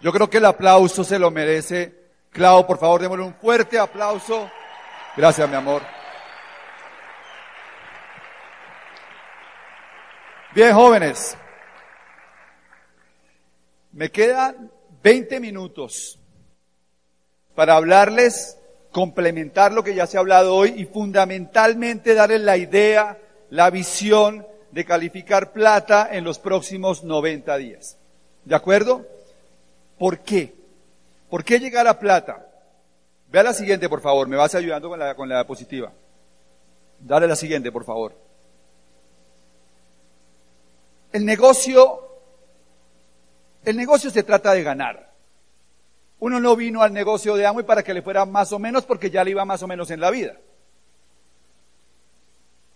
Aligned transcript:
Yo 0.00 0.12
creo 0.12 0.28
que 0.28 0.38
el 0.38 0.44
aplauso 0.44 1.04
se 1.04 1.18
lo 1.18 1.30
merece. 1.30 1.94
Clau, 2.30 2.66
por 2.66 2.78
favor, 2.78 3.00
démosle 3.00 3.24
un 3.24 3.34
fuerte 3.34 3.78
aplauso. 3.78 4.50
Gracias, 5.16 5.48
mi 5.48 5.56
amor. 5.56 5.82
Bien, 10.54 10.74
jóvenes. 10.74 11.36
Me 13.92 14.10
quedan 14.10 14.70
20 15.02 15.40
minutos 15.40 16.18
para 17.54 17.76
hablarles, 17.76 18.58
complementar 18.90 19.72
lo 19.72 19.82
que 19.82 19.94
ya 19.94 20.06
se 20.06 20.18
ha 20.18 20.20
hablado 20.20 20.54
hoy 20.54 20.74
y 20.76 20.84
fundamentalmente 20.84 22.14
darles 22.14 22.42
la 22.42 22.58
idea, 22.58 23.18
la 23.48 23.70
visión 23.70 24.46
de 24.72 24.84
calificar 24.84 25.52
plata 25.52 26.08
en 26.12 26.24
los 26.24 26.38
próximos 26.38 27.04
90 27.04 27.56
días. 27.56 27.96
¿De 28.44 28.54
acuerdo? 28.54 29.06
¿Por 29.98 30.20
qué? 30.20 30.54
¿Por 31.30 31.44
qué 31.44 31.58
llegar 31.58 31.86
a 31.86 31.98
plata? 31.98 32.46
Vea 33.30 33.42
la 33.42 33.52
siguiente, 33.52 33.88
por 33.88 34.00
favor. 34.00 34.28
Me 34.28 34.36
vas 34.36 34.54
ayudando 34.54 34.88
con 34.88 34.98
la, 34.98 35.14
con 35.14 35.28
la 35.28 35.36
diapositiva. 35.36 35.92
Dale 37.00 37.26
la 37.26 37.36
siguiente, 37.36 37.72
por 37.72 37.84
favor. 37.84 38.14
El 41.12 41.24
negocio, 41.24 42.00
el 43.64 43.76
negocio 43.76 44.10
se 44.10 44.22
trata 44.22 44.52
de 44.52 44.62
ganar. 44.62 45.12
Uno 46.18 46.40
no 46.40 46.56
vino 46.56 46.82
al 46.82 46.92
negocio 46.92 47.34
de 47.34 47.46
Amway 47.46 47.66
para 47.66 47.82
que 47.82 47.94
le 47.94 48.02
fuera 48.02 48.24
más 48.24 48.52
o 48.52 48.58
menos 48.58 48.84
porque 48.84 49.10
ya 49.10 49.22
le 49.22 49.32
iba 49.32 49.44
más 49.44 49.62
o 49.62 49.66
menos 49.66 49.90
en 49.90 50.00
la 50.00 50.10
vida. 50.10 50.36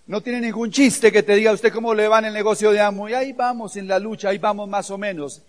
No 0.06 0.20
tiene 0.20 0.40
ningún 0.40 0.70
chiste 0.70 1.12
que 1.12 1.22
te 1.22 1.34
diga 1.34 1.52
usted 1.52 1.72
cómo 1.72 1.94
le 1.94 2.08
va 2.08 2.18
en 2.18 2.26
el 2.26 2.34
negocio 2.34 2.72
de 2.72 2.80
Amway. 2.80 3.14
Ahí 3.14 3.32
vamos 3.32 3.76
en 3.76 3.88
la 3.88 3.98
lucha, 3.98 4.30
ahí 4.30 4.38
vamos 4.38 4.68
más 4.68 4.90
o 4.90 4.98
menos. 4.98 5.42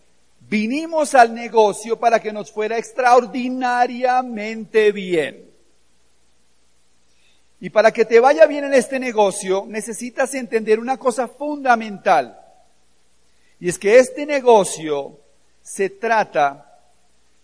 Vinimos 0.52 1.16
al 1.16 1.34
negocio 1.34 1.98
para 1.98 2.20
que 2.20 2.32
nos 2.34 2.52
fuera 2.52 2.78
extraordinariamente 2.78 4.92
bien. 4.92 5.50
Y 7.62 7.70
para 7.70 7.94
que 7.94 8.04
te 8.04 8.20
vaya 8.20 8.46
bien 8.48 8.66
en 8.66 8.74
este 8.74 9.00
negocio, 9.00 9.64
necesitas 9.66 10.34
entender 10.34 10.82
una 10.82 10.98
cosa 10.98 11.30
fundamental. 11.30 12.38
Y 13.62 13.70
es 13.70 13.80
que 13.80 13.98
este 13.98 14.26
negocio 14.26 15.22
se 15.62 15.90
trata 15.90 16.82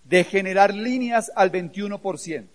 de 0.03 0.25
generar 0.25 0.73
líneas 0.73 1.31
al 1.33 1.50
21%. 1.50 2.45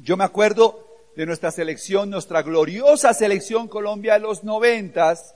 Yo 0.00 0.16
me 0.16 0.22
acuerdo 0.22 0.86
de 1.16 1.26
nuestra 1.26 1.50
selección, 1.50 2.08
nuestra 2.08 2.42
gloriosa 2.42 3.12
selección 3.12 3.66
Colombia 3.66 4.12
de 4.12 4.20
los 4.20 4.44
noventas, 4.44 5.34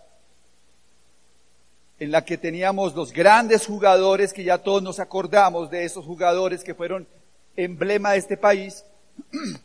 en 2.00 2.12
la 2.12 2.24
que 2.24 2.38
teníamos 2.38 2.94
los 2.94 3.12
grandes 3.12 3.66
jugadores, 3.66 4.32
que 4.32 4.44
ya 4.44 4.58
todos 4.58 4.82
nos 4.82 5.00
acordamos 5.00 5.70
de 5.70 5.84
esos 5.84 6.04
jugadores 6.04 6.62
que 6.62 6.74
fueron 6.74 7.06
emblema 7.56 8.12
de 8.12 8.18
este 8.18 8.36
país. 8.36 8.84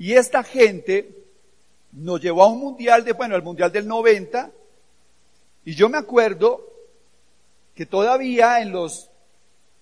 Y 0.00 0.12
esta 0.12 0.44
gente 0.44 1.10
nos 1.90 2.20
llevó 2.20 2.44
a 2.44 2.46
un 2.46 2.60
mundial 2.60 3.04
de, 3.04 3.14
bueno, 3.14 3.34
al 3.34 3.42
mundial 3.42 3.72
del 3.72 3.88
90, 3.88 4.52
y 5.64 5.74
yo 5.74 5.88
me 5.88 5.98
acuerdo 5.98 6.64
que 7.74 7.84
todavía 7.84 8.60
en 8.60 8.70
los, 8.70 9.10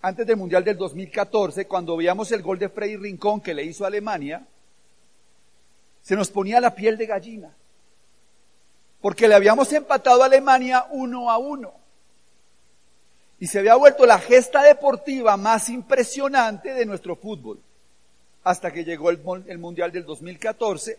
antes 0.00 0.26
del 0.26 0.36
mundial 0.36 0.64
del 0.64 0.78
2014, 0.78 1.66
cuando 1.66 1.98
veíamos 1.98 2.32
el 2.32 2.42
gol 2.42 2.58
de 2.58 2.70
Freddy 2.70 2.96
Rincón 2.96 3.42
que 3.42 3.52
le 3.52 3.64
hizo 3.64 3.84
a 3.84 3.88
Alemania, 3.88 4.46
se 6.02 6.16
nos 6.16 6.30
ponía 6.30 6.60
la 6.60 6.74
piel 6.74 6.96
de 6.96 7.06
gallina. 7.06 7.54
Porque 9.00 9.28
le 9.28 9.34
habíamos 9.34 9.72
empatado 9.72 10.22
a 10.22 10.26
Alemania 10.26 10.86
uno 10.90 11.30
a 11.30 11.38
uno. 11.38 11.85
Y 13.38 13.46
se 13.46 13.58
había 13.58 13.74
vuelto 13.74 14.06
la 14.06 14.18
gesta 14.18 14.62
deportiva 14.62 15.36
más 15.36 15.68
impresionante 15.68 16.72
de 16.72 16.86
nuestro 16.86 17.16
fútbol. 17.16 17.60
Hasta 18.44 18.72
que 18.72 18.84
llegó 18.84 19.10
el, 19.10 19.58
Mundial 19.58 19.92
del 19.92 20.04
2014. 20.04 20.98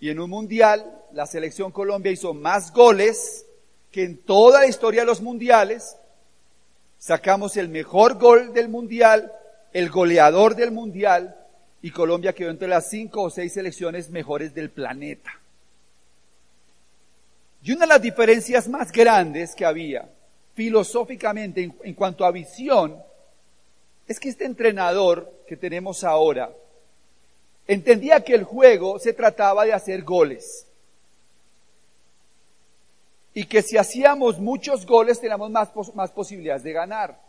Y 0.00 0.10
en 0.10 0.18
un 0.18 0.30
Mundial, 0.30 1.02
la 1.12 1.26
selección 1.26 1.70
Colombia 1.70 2.10
hizo 2.10 2.34
más 2.34 2.72
goles 2.72 3.46
que 3.92 4.02
en 4.02 4.18
toda 4.18 4.60
la 4.60 4.66
historia 4.66 5.02
de 5.02 5.06
los 5.06 5.20
Mundiales. 5.20 5.96
Sacamos 6.98 7.56
el 7.56 7.68
mejor 7.68 8.18
gol 8.18 8.52
del 8.52 8.68
Mundial, 8.68 9.32
el 9.72 9.90
goleador 9.90 10.56
del 10.56 10.72
Mundial, 10.72 11.36
y 11.80 11.90
Colombia 11.90 12.32
quedó 12.32 12.50
entre 12.50 12.66
las 12.66 12.88
cinco 12.88 13.22
o 13.22 13.30
seis 13.30 13.52
selecciones 13.52 14.10
mejores 14.10 14.54
del 14.54 14.70
planeta. 14.70 15.30
Y 17.62 17.72
una 17.72 17.82
de 17.82 17.88
las 17.88 18.02
diferencias 18.02 18.68
más 18.68 18.90
grandes 18.90 19.54
que 19.54 19.64
había 19.64 20.08
filosóficamente 20.54 21.72
en, 21.82 21.94
cuanto 21.94 22.24
a 22.24 22.30
visión, 22.30 23.02
es 24.06 24.20
que 24.20 24.28
este 24.28 24.44
entrenador 24.44 25.42
que 25.46 25.56
tenemos 25.56 26.04
ahora 26.04 26.50
entendía 27.66 28.22
que 28.22 28.34
el 28.34 28.44
juego 28.44 28.98
se 28.98 29.12
trataba 29.12 29.64
de 29.64 29.72
hacer 29.72 30.02
goles. 30.02 30.66
Y 33.32 33.46
que 33.46 33.62
si 33.62 33.76
hacíamos 33.76 34.38
muchos 34.38 34.86
goles 34.86 35.20
teníamos 35.20 35.50
más, 35.50 35.70
más 35.94 36.12
posibilidades 36.12 36.62
de 36.62 36.72
ganar. 36.72 37.20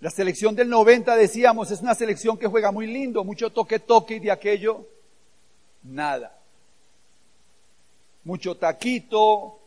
La 0.00 0.10
selección 0.10 0.54
del 0.54 0.68
90 0.68 1.16
decíamos 1.16 1.70
es 1.70 1.80
una 1.80 1.94
selección 1.94 2.36
que 2.36 2.46
juega 2.46 2.70
muy 2.70 2.86
lindo, 2.86 3.24
mucho 3.24 3.50
toque 3.50 3.78
toque 3.78 4.16
y 4.16 4.20
de 4.20 4.30
aquello 4.30 4.86
nada. 5.82 6.38
Mucho 8.24 8.56
taquito, 8.56 9.58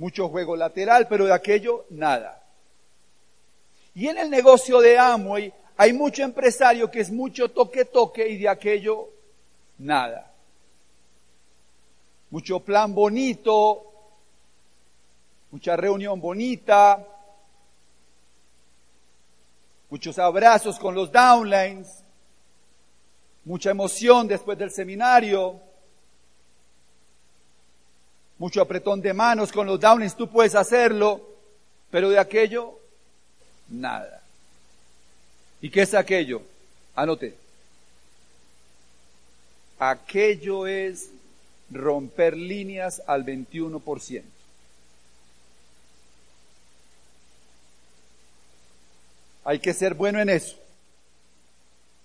mucho 0.00 0.30
juego 0.30 0.56
lateral, 0.56 1.06
pero 1.08 1.26
de 1.26 1.34
aquello 1.34 1.84
nada. 1.90 2.42
Y 3.94 4.08
en 4.08 4.16
el 4.16 4.30
negocio 4.30 4.80
de 4.80 4.98
Amway 4.98 5.52
hay 5.76 5.92
mucho 5.92 6.22
empresario 6.22 6.90
que 6.90 7.00
es 7.00 7.10
mucho 7.10 7.50
toque-toque 7.50 8.26
y 8.26 8.38
de 8.38 8.48
aquello 8.48 9.10
nada. 9.76 10.32
Mucho 12.30 12.60
plan 12.60 12.94
bonito, 12.94 13.92
mucha 15.50 15.76
reunión 15.76 16.18
bonita, 16.18 17.06
muchos 19.90 20.18
abrazos 20.18 20.78
con 20.78 20.94
los 20.94 21.12
downlines, 21.12 22.02
mucha 23.44 23.70
emoción 23.70 24.26
después 24.26 24.56
del 24.56 24.70
seminario, 24.70 25.60
mucho 28.40 28.62
apretón 28.62 29.02
de 29.02 29.12
manos 29.12 29.52
con 29.52 29.66
los 29.66 29.78
downings, 29.78 30.16
tú 30.16 30.26
puedes 30.26 30.54
hacerlo, 30.54 31.20
pero 31.90 32.08
de 32.08 32.18
aquello, 32.18 32.72
nada. 33.68 34.22
¿Y 35.60 35.68
qué 35.68 35.82
es 35.82 35.92
aquello? 35.92 36.40
Anote. 36.96 37.36
Aquello 39.78 40.66
es 40.66 41.10
romper 41.70 42.34
líneas 42.34 43.02
al 43.06 43.26
21%. 43.26 44.22
Hay 49.44 49.58
que 49.58 49.74
ser 49.74 49.92
bueno 49.92 50.18
en 50.18 50.30
eso. 50.30 50.56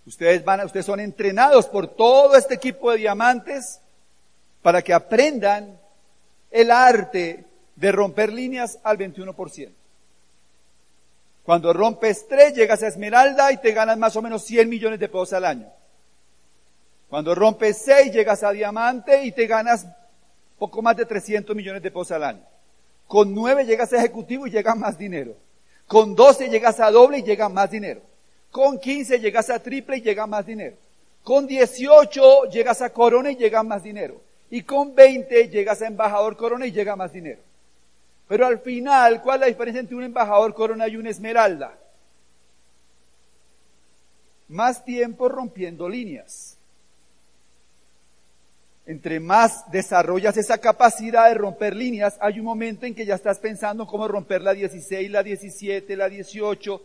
Ustedes 0.05 0.43
van, 0.43 0.65
ustedes 0.65 0.85
son 0.85 0.99
entrenados 0.99 1.67
por 1.67 1.87
todo 1.87 2.35
este 2.35 2.55
equipo 2.55 2.91
de 2.91 2.97
diamantes 2.97 3.79
para 4.61 4.81
que 4.81 4.93
aprendan 4.93 5.79
el 6.55 6.71
arte 6.71 7.43
de 7.75 7.91
romper 7.91 8.31
líneas 8.31 8.79
al 8.81 8.97
21%. 8.97 9.71
Cuando 11.43 11.73
rompes 11.73 12.25
3, 12.29 12.55
llegas 12.55 12.81
a 12.81 12.87
Esmeralda 12.87 13.51
y 13.51 13.57
te 13.57 13.73
ganas 13.73 13.97
más 13.97 14.15
o 14.15 14.21
menos 14.21 14.45
100 14.45 14.69
millones 14.69 14.99
de 15.01 15.09
pesos 15.09 15.33
al 15.33 15.43
año. 15.43 15.67
Cuando 17.09 17.35
rompes 17.35 17.81
6, 17.83 18.13
llegas 18.13 18.41
a 18.43 18.51
Diamante 18.51 19.25
y 19.25 19.33
te 19.33 19.47
ganas 19.47 19.85
poco 20.57 20.81
más 20.81 20.95
de 20.95 21.05
300 21.05 21.53
millones 21.53 21.83
de 21.83 21.91
pesos 21.91 22.11
al 22.11 22.23
año. 22.23 22.43
Con 23.05 23.35
9 23.35 23.65
llegas 23.65 23.91
a 23.91 23.97
Ejecutivo 23.97 24.47
y 24.47 24.51
llega 24.51 24.75
más 24.75 24.97
dinero. 24.97 25.35
Con 25.87 26.15
12 26.15 26.47
llegas 26.47 26.79
a 26.79 26.89
doble 26.89 27.19
y 27.19 27.23
llega 27.23 27.49
más 27.49 27.69
dinero. 27.69 28.01
Con 28.49 28.79
15 28.79 29.19
llegas 29.19 29.49
a 29.49 29.59
triple 29.59 29.97
y 29.97 30.01
llega 30.01 30.25
más 30.25 30.45
dinero. 30.45 30.77
Con 31.21 31.47
18 31.47 32.45
llegas 32.45 32.81
a 32.81 32.91
corona 32.91 33.31
y 33.31 33.35
llega 33.35 33.61
más 33.61 33.83
dinero 33.83 34.21
y 34.55 34.63
con 34.63 34.95
20 34.95 35.49
llegas 35.49 35.81
a 35.81 35.87
embajador 35.87 36.37
corona 36.37 36.65
y 36.65 36.71
llega 36.71 36.95
más 36.95 37.11
dinero. 37.11 37.41
Pero 38.25 38.47
al 38.47 38.59
final, 38.59 39.21
¿cuál 39.21 39.35
es 39.35 39.41
la 39.41 39.47
diferencia 39.47 39.81
entre 39.81 39.97
un 39.97 40.03
embajador 40.03 40.53
corona 40.53 40.87
y 40.87 40.95
una 40.95 41.09
esmeralda? 41.09 41.77
Más 44.47 44.85
tiempo 44.85 45.27
rompiendo 45.27 45.89
líneas. 45.89 46.57
Entre 48.85 49.19
más 49.19 49.69
desarrollas 49.71 50.37
esa 50.37 50.57
capacidad 50.57 51.27
de 51.27 51.33
romper 51.33 51.75
líneas, 51.75 52.17
hay 52.21 52.39
un 52.39 52.45
momento 52.45 52.85
en 52.85 52.95
que 52.95 53.05
ya 53.05 53.15
estás 53.15 53.39
pensando 53.39 53.85
cómo 53.85 54.07
romper 54.07 54.41
la 54.41 54.53
16, 54.53 55.11
la 55.11 55.21
17, 55.21 55.97
la 55.97 56.07
18, 56.07 56.81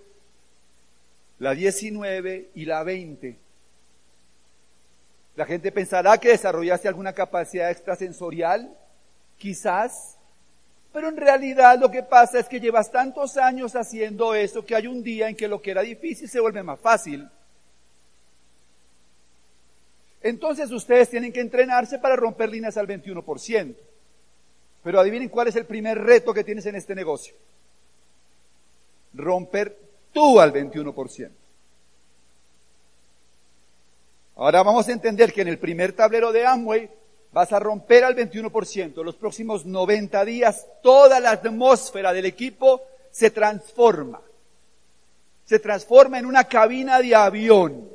la 1.38 1.54
19 1.54 2.48
y 2.52 2.64
la 2.64 2.82
20. 2.82 3.49
La 5.36 5.46
gente 5.46 5.72
pensará 5.72 6.18
que 6.18 6.30
desarrollaste 6.30 6.88
alguna 6.88 7.12
capacidad 7.12 7.70
extrasensorial, 7.70 8.76
quizás, 9.38 10.16
Pero 10.92 11.08
en 11.08 11.16
realidad 11.16 11.78
lo 11.78 11.88
que 11.88 12.02
pasa 12.02 12.40
es 12.40 12.48
que 12.48 12.58
llevas 12.58 12.90
tantos 12.90 13.36
años 13.36 13.76
haciendo 13.76 14.34
eso 14.34 14.66
que 14.66 14.74
hay 14.74 14.88
un 14.88 15.04
día 15.04 15.28
en 15.28 15.36
que 15.36 15.46
lo 15.46 15.62
que 15.62 15.70
era 15.70 15.82
difícil 15.82 16.28
se 16.28 16.40
vuelve 16.40 16.64
más 16.64 16.80
fácil. 16.80 17.28
Entonces 20.22 20.70
ustedes 20.70 21.08
tienen 21.08 21.32
que 21.32 21.40
entrenarse 21.40 21.98
para 21.98 22.16
romper 22.16 22.50
líneas 22.50 22.76
al 22.76 22.88
21%. 22.88 23.76
Pero 24.82 25.00
adivinen 25.00 25.28
cuál 25.28 25.48
es 25.48 25.56
el 25.56 25.66
primer 25.66 25.98
reto 25.98 26.34
que 26.34 26.44
tienes 26.44 26.66
en 26.66 26.74
este 26.74 26.94
negocio. 26.94 27.34
Romper 29.14 29.76
tú 30.12 30.40
al 30.40 30.52
21%. 30.52 31.30
Ahora 34.40 34.62
vamos 34.62 34.88
a 34.88 34.92
entender 34.92 35.34
que 35.34 35.42
en 35.42 35.48
el 35.48 35.58
primer 35.58 35.92
tablero 35.92 36.32
de 36.32 36.46
Amway 36.46 36.88
vas 37.30 37.52
a 37.52 37.58
romper 37.58 38.04
al 38.04 38.16
21%. 38.16 39.04
Los 39.04 39.14
próximos 39.14 39.66
90 39.66 40.24
días 40.24 40.66
toda 40.82 41.20
la 41.20 41.32
atmósfera 41.32 42.14
del 42.14 42.24
equipo 42.24 42.80
se 43.10 43.30
transforma. 43.30 44.22
Se 45.44 45.58
transforma 45.58 46.18
en 46.18 46.24
una 46.24 46.44
cabina 46.44 47.00
de 47.00 47.14
avión, 47.14 47.86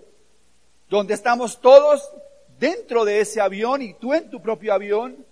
donde 0.88 1.16
estamos 1.16 1.60
todos 1.60 2.14
dentro 2.60 3.06
de 3.06 3.22
ese 3.22 3.42
avión 3.42 3.82
y 3.82 3.96
tú 3.96 4.14
en 4.14 4.30
tu 4.30 4.40
propio 4.40 4.72
avión. 4.72 5.26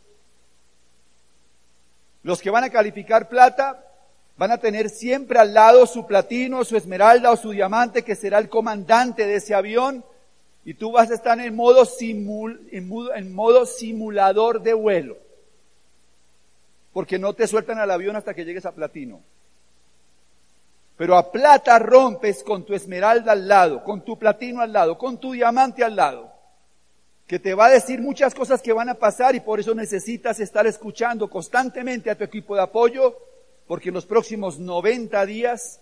Los 2.24 2.42
que 2.42 2.50
van 2.50 2.64
a 2.64 2.72
calificar 2.72 3.30
plata 3.30 3.86
van 4.36 4.52
a 4.52 4.58
tener 4.58 4.90
siempre 4.90 5.38
al 5.38 5.54
lado 5.54 5.86
su 5.86 6.08
platino, 6.08 6.66
su 6.66 6.76
esmeralda 6.76 7.30
o 7.30 7.38
su 7.38 7.52
diamante, 7.52 8.02
que 8.02 8.16
será 8.16 8.40
el 8.40 8.50
comandante 8.50 9.28
de 9.28 9.36
ese 9.36 9.54
avión 9.54 10.04
y 10.66 10.74
tú 10.76 10.92
vas 10.92 11.12
a 11.12 11.16
estar 11.16 11.40
en 11.40 11.56
modo, 11.56 11.86
simul, 11.86 12.68
en, 12.72 13.34
modo 13.34 13.66
simulador 13.66 14.62
de 14.62 14.74
vuelo. 14.74 15.18
Porque 16.94 17.20
no 17.20 17.34
te 17.34 17.48
sueltan 17.48 17.80
al 17.80 17.92
avión 17.92 18.16
hasta 18.16 18.34
que 18.34 18.46
llegues 18.46 18.66
a 18.66 18.72
platino. 18.72 19.22
Pero 20.96 21.18
a 21.18 21.32
plata 21.32 21.80
rompes 21.80 22.44
con 22.44 22.66
tu 22.66 22.74
esmeralda 22.74 23.34
al 23.34 23.48
lado, 23.48 23.84
con 23.84 24.06
tu 24.06 24.18
platino 24.18 24.62
al 24.62 24.72
lado, 24.72 24.98
con 24.98 25.18
tu 25.18 25.34
diamante 25.34 25.84
al 25.84 25.96
lado. 25.96 26.32
Que 27.28 27.40
te 27.40 27.56
va 27.56 27.66
a 27.66 27.72
decir 27.72 28.00
muchas 28.00 28.34
cosas 28.34 28.62
que 28.62 28.74
van 28.74 28.90
a 28.90 28.94
pasar 28.94 29.36
y 29.36 29.40
por 29.40 29.60
eso 29.60 29.74
necesitas 29.74 30.40
estar 30.40 30.66
escuchando 30.68 31.30
constantemente 31.30 32.10
a 32.10 32.16
tu 32.16 32.24
equipo 32.24 32.56
de 32.56 32.62
apoyo, 32.62 33.18
porque 33.68 33.90
en 33.90 33.96
los 33.96 34.06
próximos 34.06 34.60
90 34.60 35.26
días 35.26 35.82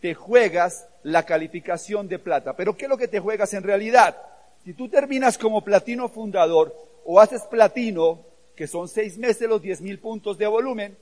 te 0.00 0.14
juegas 0.14 0.88
la 1.02 1.24
calificación 1.24 2.08
de 2.08 2.18
plata. 2.18 2.54
Pero 2.56 2.76
¿qué 2.76 2.84
es 2.84 2.88
lo 2.88 2.96
que 2.96 3.08
te 3.08 3.20
juegas 3.20 3.52
en 3.54 3.62
realidad? 3.62 4.16
Si 4.64 4.74
tú 4.74 4.88
terminas 4.88 5.38
como 5.38 5.64
platino 5.64 6.08
fundador 6.08 6.74
o 7.04 7.20
haces 7.20 7.42
platino, 7.42 8.24
que 8.54 8.66
son 8.66 8.88
seis 8.88 9.16
meses 9.18 9.48
los 9.48 9.62
diez 9.62 9.80
mil 9.80 9.98
puntos 9.98 10.36
de 10.38 10.46
volumen, 10.46 10.96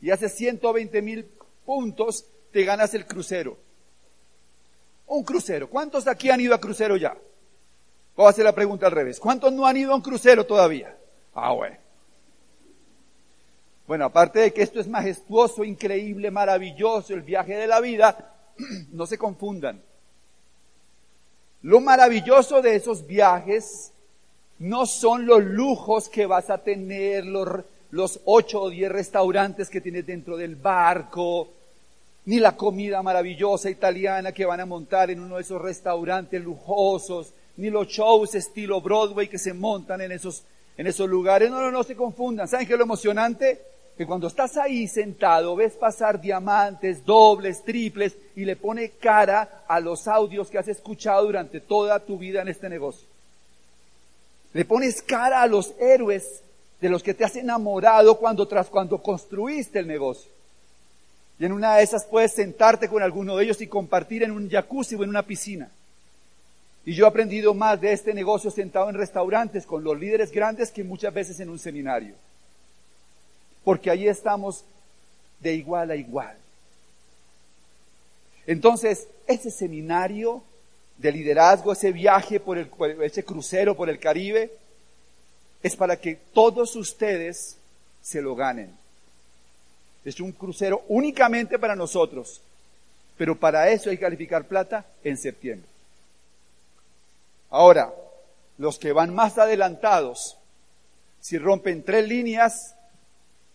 y 0.00 0.10
haces 0.10 0.34
120 0.34 1.02
mil 1.02 1.28
puntos, 1.64 2.24
te 2.52 2.64
ganas 2.64 2.94
el 2.94 3.06
crucero. 3.06 3.56
Un 5.06 5.24
crucero. 5.24 5.68
¿Cuántos 5.68 6.06
aquí 6.06 6.30
han 6.30 6.40
ido 6.40 6.54
a 6.54 6.60
crucero 6.60 6.96
ya? 6.96 7.16
Voy 8.16 8.26
a 8.26 8.30
hacer 8.30 8.44
la 8.44 8.54
pregunta 8.54 8.86
al 8.86 8.92
revés. 8.92 9.18
¿Cuántos 9.18 9.52
no 9.52 9.66
han 9.66 9.76
ido 9.76 9.92
a 9.92 9.96
un 9.96 10.02
crucero 10.02 10.44
todavía? 10.44 10.96
Ah, 11.34 11.52
bueno. 11.52 11.76
Bueno, 13.88 14.04
aparte 14.04 14.40
de 14.40 14.52
que 14.52 14.60
esto 14.60 14.80
es 14.80 14.86
majestuoso, 14.86 15.64
increíble, 15.64 16.30
maravilloso, 16.30 17.14
el 17.14 17.22
viaje 17.22 17.56
de 17.56 17.66
la 17.66 17.80
vida, 17.80 18.34
no 18.92 19.06
se 19.06 19.16
confundan. 19.16 19.80
Lo 21.62 21.80
maravilloso 21.80 22.60
de 22.60 22.76
esos 22.76 23.06
viajes 23.06 23.90
no 24.58 24.84
son 24.84 25.24
los 25.24 25.42
lujos 25.42 26.10
que 26.10 26.26
vas 26.26 26.50
a 26.50 26.58
tener, 26.58 27.24
los, 27.24 27.48
los 27.90 28.20
ocho 28.26 28.60
o 28.60 28.68
diez 28.68 28.92
restaurantes 28.92 29.70
que 29.70 29.80
tienes 29.80 30.04
dentro 30.04 30.36
del 30.36 30.56
barco, 30.56 31.48
ni 32.26 32.40
la 32.40 32.54
comida 32.54 33.02
maravillosa 33.02 33.70
italiana 33.70 34.32
que 34.32 34.44
van 34.44 34.60
a 34.60 34.66
montar 34.66 35.10
en 35.10 35.20
uno 35.20 35.36
de 35.36 35.42
esos 35.42 35.62
restaurantes 35.62 36.44
lujosos, 36.44 37.32
ni 37.56 37.70
los 37.70 37.88
shows 37.88 38.34
estilo 38.34 38.82
Broadway 38.82 39.28
que 39.28 39.38
se 39.38 39.54
montan 39.54 40.02
en 40.02 40.12
esos, 40.12 40.42
en 40.76 40.86
esos 40.86 41.08
lugares. 41.08 41.50
No, 41.50 41.58
no, 41.58 41.70
no 41.70 41.82
se 41.82 41.96
confundan. 41.96 42.46
¿Saben 42.48 42.66
qué 42.66 42.74
es 42.74 42.78
lo 42.78 42.84
emocionante? 42.84 43.77
Que 43.98 44.06
cuando 44.06 44.28
estás 44.28 44.56
ahí 44.56 44.86
sentado 44.86 45.56
ves 45.56 45.72
pasar 45.72 46.20
diamantes, 46.20 47.04
dobles, 47.04 47.64
triples 47.64 48.16
y 48.36 48.44
le 48.44 48.54
pone 48.54 48.90
cara 48.90 49.64
a 49.66 49.80
los 49.80 50.06
audios 50.06 50.48
que 50.48 50.56
has 50.56 50.68
escuchado 50.68 51.24
durante 51.24 51.58
toda 51.58 51.98
tu 51.98 52.16
vida 52.16 52.40
en 52.40 52.46
este 52.46 52.68
negocio. 52.68 53.08
Le 54.52 54.64
pones 54.64 55.02
cara 55.02 55.42
a 55.42 55.48
los 55.48 55.74
héroes 55.80 56.42
de 56.80 56.88
los 56.88 57.02
que 57.02 57.12
te 57.12 57.24
has 57.24 57.34
enamorado 57.34 58.18
cuando 58.18 58.46
tras 58.46 58.68
cuando 58.68 59.02
construiste 59.02 59.80
el 59.80 59.88
negocio. 59.88 60.30
Y 61.40 61.46
en 61.46 61.52
una 61.52 61.74
de 61.74 61.82
esas 61.82 62.06
puedes 62.06 62.32
sentarte 62.32 62.88
con 62.88 63.02
alguno 63.02 63.36
de 63.36 63.46
ellos 63.46 63.60
y 63.60 63.66
compartir 63.66 64.22
en 64.22 64.30
un 64.30 64.48
jacuzzi 64.48 64.94
o 64.94 65.02
en 65.02 65.10
una 65.10 65.24
piscina. 65.24 65.68
Y 66.86 66.94
yo 66.94 67.04
he 67.04 67.08
aprendido 67.08 67.52
más 67.52 67.80
de 67.80 67.92
este 67.92 68.14
negocio 68.14 68.52
sentado 68.52 68.88
en 68.90 68.94
restaurantes 68.94 69.66
con 69.66 69.82
los 69.82 69.98
líderes 69.98 70.30
grandes 70.30 70.70
que 70.70 70.84
muchas 70.84 71.12
veces 71.12 71.40
en 71.40 71.50
un 71.50 71.58
seminario 71.58 72.14
porque 73.68 73.90
ahí 73.90 74.08
estamos 74.08 74.64
de 75.40 75.52
igual 75.52 75.90
a 75.90 75.94
igual. 75.94 76.34
Entonces, 78.46 79.06
ese 79.26 79.50
seminario 79.50 80.42
de 80.96 81.12
liderazgo, 81.12 81.72
ese 81.72 81.92
viaje 81.92 82.40
por 82.40 82.56
el, 82.56 82.70
ese 83.02 83.22
crucero 83.26 83.76
por 83.76 83.90
el 83.90 83.98
Caribe, 83.98 84.50
es 85.62 85.76
para 85.76 86.00
que 86.00 86.14
todos 86.32 86.76
ustedes 86.76 87.58
se 88.00 88.22
lo 88.22 88.34
ganen. 88.34 88.74
Es 90.02 90.18
un 90.18 90.32
crucero 90.32 90.82
únicamente 90.88 91.58
para 91.58 91.76
nosotros, 91.76 92.40
pero 93.18 93.38
para 93.38 93.68
eso 93.68 93.90
hay 93.90 93.98
que 93.98 94.02
calificar 94.02 94.46
plata 94.46 94.86
en 95.04 95.18
septiembre. 95.18 95.68
Ahora, 97.50 97.92
los 98.56 98.78
que 98.78 98.92
van 98.92 99.14
más 99.14 99.36
adelantados, 99.36 100.38
si 101.20 101.36
rompen 101.36 101.82
tres 101.82 102.08
líneas, 102.08 102.74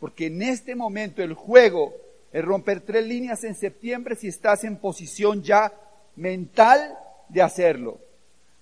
porque 0.04 0.26
en 0.26 0.42
este 0.42 0.76
momento 0.76 1.24
el 1.24 1.34
juego 1.34 1.94
es 2.34 2.44
romper 2.44 2.82
tres 2.82 3.06
líneas 3.06 3.42
en 3.46 3.56
septiembre 3.56 4.18
si 4.18 4.28
estás 4.28 4.66
en 4.66 4.76
posición 4.76 5.42
ya 5.42 5.72
mental 6.18 6.94
de 7.30 7.42
hacerlo. 7.42 8.00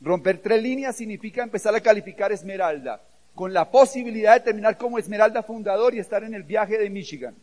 Romper 0.02 0.40
tres 0.40 0.62
líneas 0.62 0.96
significa 0.96 1.42
empezar 1.42 1.74
a 1.74 1.82
calificar 1.82 2.32
Esmeralda, 2.32 3.02
con 3.34 3.54
la 3.54 3.72
posibilidad 3.72 4.36
de 4.36 4.42
terminar 4.42 4.78
como 4.78 5.00
Esmeralda 5.00 5.42
fundador 5.42 5.96
y 5.96 6.00
estar 6.00 6.24
en 6.24 6.36
el 6.36 6.44
viaje 6.44 6.78
de 6.78 6.92
Michigan. 6.92 7.36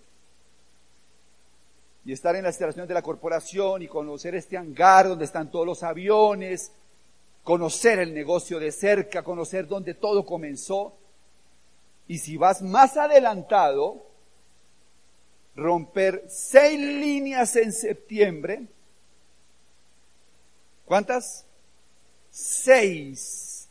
Y 2.04 2.12
estar 2.12 2.36
en 2.36 2.44
las 2.44 2.54
instalaciones 2.54 2.86
de 2.86 2.94
la 2.94 3.02
corporación 3.02 3.82
y 3.82 3.88
conocer 3.88 4.36
este 4.36 4.56
hangar 4.56 5.08
donde 5.08 5.24
están 5.24 5.50
todos 5.50 5.66
los 5.66 5.82
aviones, 5.82 6.70
conocer 7.42 7.98
el 7.98 8.14
negocio 8.14 8.60
de 8.60 8.70
cerca, 8.70 9.24
conocer 9.24 9.66
dónde 9.66 9.94
todo 9.94 10.24
comenzó. 10.24 10.97
Y 12.08 12.18
si 12.18 12.36
vas 12.36 12.62
más 12.62 12.96
adelantado, 12.96 14.08
romper 15.54 16.24
seis 16.28 16.80
líneas 16.80 17.54
en 17.56 17.72
septiembre. 17.72 18.66
¿Cuántas? 20.86 21.44
Seis 22.30 23.68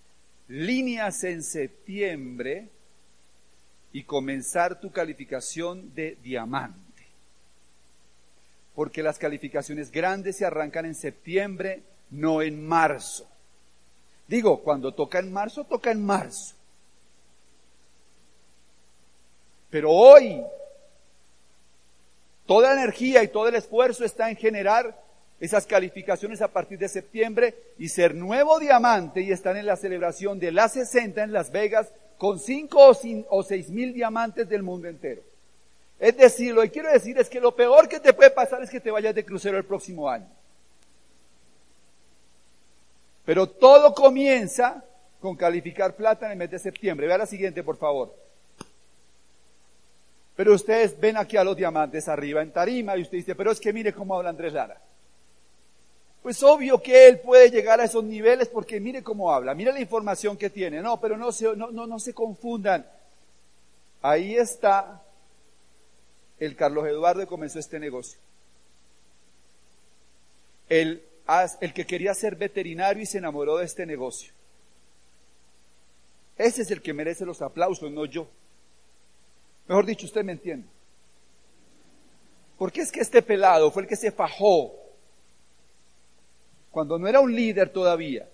líneas 0.48 1.24
en 1.24 1.42
septiembre 1.44 2.70
y 3.92 4.04
comenzar 4.04 4.80
tu 4.80 4.92
calificación 4.92 5.94
de 5.96 6.18
diamante. 6.22 6.84
Porque 8.76 9.02
las 9.02 9.18
calificaciones 9.18 9.90
grandes 9.90 10.38
se 10.38 10.46
arrancan 10.46 10.86
en 10.86 10.94
septiembre, 10.94 11.82
no 12.12 12.44
en 12.44 12.64
marzo. 12.64 13.28
Digo, 14.28 14.62
cuando 14.62 14.94
toca 14.94 15.20
en 15.20 15.32
marzo, 15.32 15.64
toca 15.64 15.90
en 15.90 16.06
marzo. 16.06 16.57
Pero 19.70 19.92
hoy, 19.92 20.44
toda 22.46 22.74
la 22.74 22.82
energía 22.82 23.24
y 23.24 23.28
todo 23.28 23.48
el 23.48 23.56
esfuerzo 23.56 24.06
está 24.06 24.30
en 24.30 24.38
generar 24.38 25.02
esas 25.40 25.68
calificaciones 25.68 26.42
a 26.42 26.48
partir 26.48 26.80
de 26.80 26.88
septiembre 26.88 27.56
y 27.78 27.90
ser 27.90 28.16
nuevo 28.16 28.60
diamante 28.60 29.22
y 29.22 29.32
estar 29.32 29.56
en 29.56 29.66
la 29.66 29.76
celebración 29.76 30.40
de 30.40 30.52
las 30.52 30.74
60 30.74 31.24
en 31.24 31.32
Las 31.32 31.52
Vegas 31.52 31.90
con 32.18 32.40
5 32.40 32.96
o 33.30 33.44
6 33.44 33.70
mil 33.70 33.94
diamantes 33.94 34.50
del 34.50 34.64
mundo 34.64 34.88
entero. 34.88 35.22
Es 36.00 36.18
decir, 36.18 36.54
lo 36.54 36.62
que 36.62 36.72
quiero 36.72 36.92
decir 36.92 37.18
es 37.18 37.30
que 37.30 37.40
lo 37.40 37.56
peor 37.56 37.88
que 37.88 38.00
te 38.00 38.14
puede 38.14 38.32
pasar 38.32 38.62
es 38.64 38.70
que 38.70 38.80
te 38.80 38.92
vayas 38.92 39.14
de 39.14 39.26
crucero 39.26 39.58
el 39.58 39.66
próximo 39.66 40.10
año. 40.10 40.28
Pero 43.26 43.48
todo 43.48 43.94
comienza 43.94 44.84
con 45.20 45.36
calificar 45.36 45.96
plata 45.96 46.28
en 46.28 46.34
el 46.34 46.38
mes 46.38 46.52
de 46.52 46.60
septiembre. 46.60 47.08
Vea 47.08 47.18
la 47.18 47.26
siguiente, 47.26 47.64
por 47.64 47.78
favor. 47.78 48.16
Pero 50.38 50.54
ustedes 50.54 50.98
ven 50.98 51.18
aquí 51.18 51.36
a 51.36 51.44
los 51.44 51.58
diamantes 51.58 52.08
arriba 52.08 52.42
en 52.42 52.52
tarima 52.52 52.96
y 52.96 53.02
usted 53.02 53.18
dice, 53.18 53.36
pero 53.36 53.52
es 53.52 53.60
que 53.60 53.74
mire 53.74 53.92
cómo 53.92 54.16
habla 54.16 54.30
Andrés 54.30 54.54
Lara. 54.54 54.80
Pues 56.24 56.42
obvio 56.44 56.82
que 56.82 57.08
él 57.08 57.20
puede 57.20 57.50
llegar 57.50 57.82
a 57.82 57.86
esos 57.86 58.04
niveles 58.04 58.48
porque 58.48 58.80
mire 58.80 59.04
cómo 59.04 59.34
habla, 59.34 59.54
mire 59.54 59.74
la 59.74 59.82
información 59.82 60.38
que 60.38 60.50
tiene. 60.50 60.82
No, 60.82 61.02
pero 61.02 61.18
no 61.18 61.34
se, 61.34 61.56
no, 61.56 61.72
no, 61.72 61.88
no 61.88 62.00
se 62.00 62.14
confundan. 62.14 62.86
Ahí 64.02 64.36
está 64.36 65.02
el 66.40 66.56
Carlos 66.56 66.88
Eduardo 66.88 67.26
comenzó 67.28 67.60
este 67.60 67.80
negocio. 67.80 68.20
El, 70.70 71.04
el 71.62 71.74
que 71.74 71.86
quería 71.86 72.14
ser 72.14 72.36
veterinario 72.36 73.02
y 73.02 73.06
se 73.06 73.18
enamoró 73.18 73.58
de 73.58 73.66
este 73.66 73.86
negocio. 73.86 74.34
Ese 76.38 76.62
es 76.62 76.72
el 76.72 76.82
que 76.82 76.94
merece 76.94 77.26
los 77.26 77.42
aplausos, 77.42 77.92
no 77.92 78.06
yo. 78.06 78.28
Mejor 79.68 79.86
dicho, 79.86 80.06
usted 80.06 80.24
me 80.24 80.32
entiende. 80.34 80.68
Porque 82.58 82.82
es 82.82 82.92
que 82.92 83.02
este 83.02 83.22
pelado 83.22 83.70
fue 83.72 83.84
el 83.84 83.88
que 83.88 83.96
se 83.96 84.12
fajó 84.12 84.74
cuando 86.72 86.98
no 86.98 87.08
era 87.08 87.20
un 87.20 87.34
líder 87.34 87.70
todavía, 87.70 88.28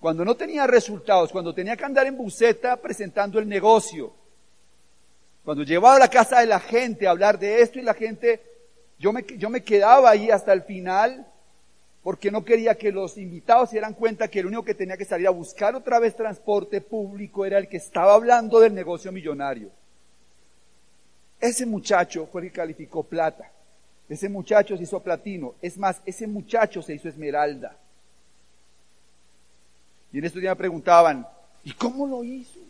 cuando 0.00 0.24
no 0.24 0.36
tenía 0.36 0.66
resultados, 0.66 1.30
cuando 1.30 1.54
tenía 1.54 1.76
que 1.76 1.84
andar 1.84 2.06
en 2.06 2.16
buceta 2.16 2.76
presentando 2.76 3.38
el 3.38 3.48
negocio, 3.48 4.12
cuando 5.44 5.64
llevaba 5.64 5.96
a 5.96 6.00
la 6.00 6.08
casa 6.08 6.40
de 6.40 6.46
la 6.46 6.60
gente 6.60 7.06
a 7.06 7.10
hablar 7.10 7.38
de 7.38 7.62
esto 7.62 7.78
y 7.78 7.82
la 7.82 7.94
gente, 7.94 8.42
yo 8.98 9.12
me, 9.12 9.24
yo 9.36 9.50
me 9.50 9.62
quedaba 9.62 10.10
ahí 10.10 10.30
hasta 10.30 10.52
el 10.52 10.62
final 10.62 11.26
porque 12.02 12.30
no 12.30 12.44
quería 12.44 12.76
que 12.76 12.90
los 12.90 13.16
invitados 13.16 13.70
se 13.70 13.76
dieran 13.76 13.94
cuenta 13.94 14.28
que 14.28 14.40
el 14.40 14.46
único 14.46 14.64
que 14.64 14.74
tenía 14.74 14.96
que 14.96 15.04
salir 15.04 15.28
a 15.28 15.30
buscar 15.30 15.74
otra 15.74 15.98
vez 16.00 16.16
transporte 16.16 16.80
público 16.80 17.44
era 17.44 17.58
el 17.58 17.68
que 17.68 17.76
estaba 17.76 18.14
hablando 18.14 18.58
del 18.58 18.74
negocio 18.74 19.12
millonario. 19.12 19.70
Ese 21.42 21.66
muchacho 21.66 22.28
fue 22.30 22.42
el 22.42 22.48
que 22.48 22.54
calificó 22.54 23.02
plata. 23.02 23.50
Ese 24.08 24.28
muchacho 24.28 24.76
se 24.76 24.84
hizo 24.84 25.00
platino. 25.00 25.56
Es 25.60 25.76
más, 25.76 26.00
ese 26.06 26.28
muchacho 26.28 26.80
se 26.82 26.94
hizo 26.94 27.08
esmeralda. 27.08 27.76
Y 30.12 30.18
en 30.18 30.24
estos 30.24 30.40
días 30.40 30.52
me 30.52 30.58
preguntaban, 30.58 31.26
¿y 31.64 31.72
cómo 31.72 32.06
lo 32.06 32.22
hizo? 32.22 32.60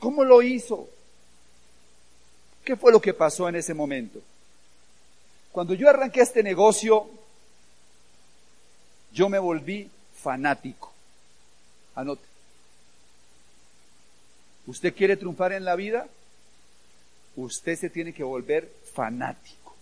¿Cómo 0.00 0.24
lo 0.24 0.42
hizo? 0.42 0.88
¿Qué 2.64 2.74
fue 2.74 2.90
lo 2.90 3.00
que 3.00 3.14
pasó 3.14 3.48
en 3.48 3.54
ese 3.54 3.72
momento? 3.72 4.18
Cuando 5.52 5.72
yo 5.74 5.88
arranqué 5.88 6.22
este 6.22 6.42
negocio, 6.42 7.08
yo 9.12 9.28
me 9.28 9.38
volví 9.38 9.88
fanático. 10.16 10.92
Anote. 11.94 12.31
¿Usted 14.66 14.94
quiere 14.94 15.16
triunfar 15.16 15.52
en 15.52 15.64
la 15.64 15.76
vida? 15.76 16.06
Usted 17.36 17.76
se 17.78 17.90
tiene 17.90 18.12
que 18.12 18.22
volver 18.22 18.70
fanático. 18.92 19.74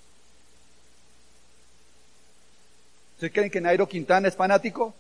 ¿Ustedes 3.15 3.33
creen 3.33 3.51
que 3.51 3.61
Nairo 3.61 3.89
Quintana 3.89 4.29
es 4.29 4.37
fanático? 4.37 4.95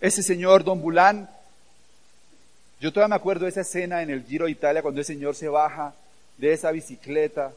Ese 0.00 0.22
señor 0.22 0.62
Don 0.62 0.80
Bulán 0.80 1.28
yo 2.84 2.92
todavía 2.92 3.16
me 3.16 3.16
acuerdo 3.16 3.44
de 3.44 3.50
esa 3.50 3.62
escena 3.62 4.02
en 4.02 4.10
el 4.10 4.24
Giro 4.24 4.44
de 4.44 4.50
Italia 4.50 4.82
cuando 4.82 5.00
el 5.00 5.06
Señor 5.06 5.34
se 5.34 5.48
baja 5.48 5.94
de 6.36 6.52
esa 6.52 6.70
bicicleta 6.70 7.50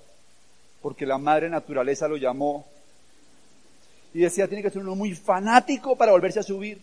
porque 0.82 1.06
la 1.06 1.18
madre 1.18 1.50
naturaleza 1.50 2.08
lo 2.08 2.16
llamó 2.16 2.66
y 4.14 4.20
decía, 4.20 4.48
tiene 4.48 4.64
que 4.64 4.70
ser 4.70 4.82
uno 4.82 4.96
muy 4.96 5.14
fanático 5.14 5.98
para 5.98 6.14
volverse 6.14 6.40
a 6.40 6.44
subir. 6.44 6.80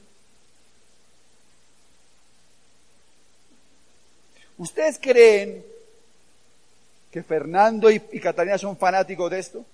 ¿Ustedes 4.57 4.99
creen 5.01 5.65
que 7.11 7.23
Fernando 7.23 7.91
y, 7.91 8.01
Catalina 8.21 8.59
son 8.59 8.77
fanáticos 8.77 9.31
de 9.31 9.39
esto? 9.39 9.65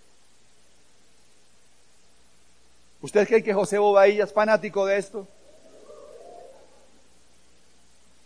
¿Ustedes 3.02 3.28
creen 3.28 3.44
que 3.44 3.54
José 3.54 3.78
Bobadilla 3.78 4.24
es 4.24 4.32
fanático 4.32 4.86
de 4.86 4.98
esto? 4.98 5.26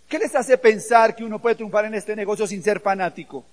¿Qué 0.08 0.18
les 0.18 0.34
hace 0.34 0.58
pensar 0.58 1.14
que 1.16 1.25
uno 1.25 1.40
puede 1.40 1.56
triunfar 1.56 1.87
en 1.87 1.94
este 1.94 2.14
negocio 2.14 2.46
sin 2.46 2.62
ser 2.62 2.80
fanático? 2.80 3.44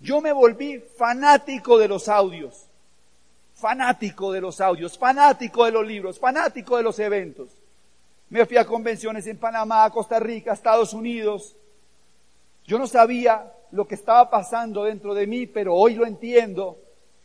Yo 0.00 0.20
me 0.20 0.32
volví 0.32 0.78
fanático 0.96 1.78
de 1.78 1.88
los 1.88 2.08
audios, 2.08 2.66
fanático 3.54 4.32
de 4.32 4.40
los 4.40 4.60
audios, 4.60 4.96
fanático 4.96 5.64
de 5.64 5.72
los 5.72 5.86
libros, 5.86 6.18
fanático 6.18 6.76
de 6.76 6.82
los 6.82 6.98
eventos. 6.98 7.57
Me 8.30 8.44
fui 8.44 8.56
a 8.58 8.66
convenciones 8.66 9.26
en 9.26 9.38
Panamá, 9.38 9.90
Costa 9.90 10.18
Rica, 10.20 10.52
Estados 10.52 10.92
Unidos. 10.92 11.56
Yo 12.64 12.78
no 12.78 12.86
sabía 12.86 13.52
lo 13.70 13.86
que 13.88 13.94
estaba 13.94 14.28
pasando 14.28 14.84
dentro 14.84 15.14
de 15.14 15.26
mí, 15.26 15.46
pero 15.46 15.74
hoy 15.74 15.94
lo 15.94 16.06
entiendo 16.06 16.78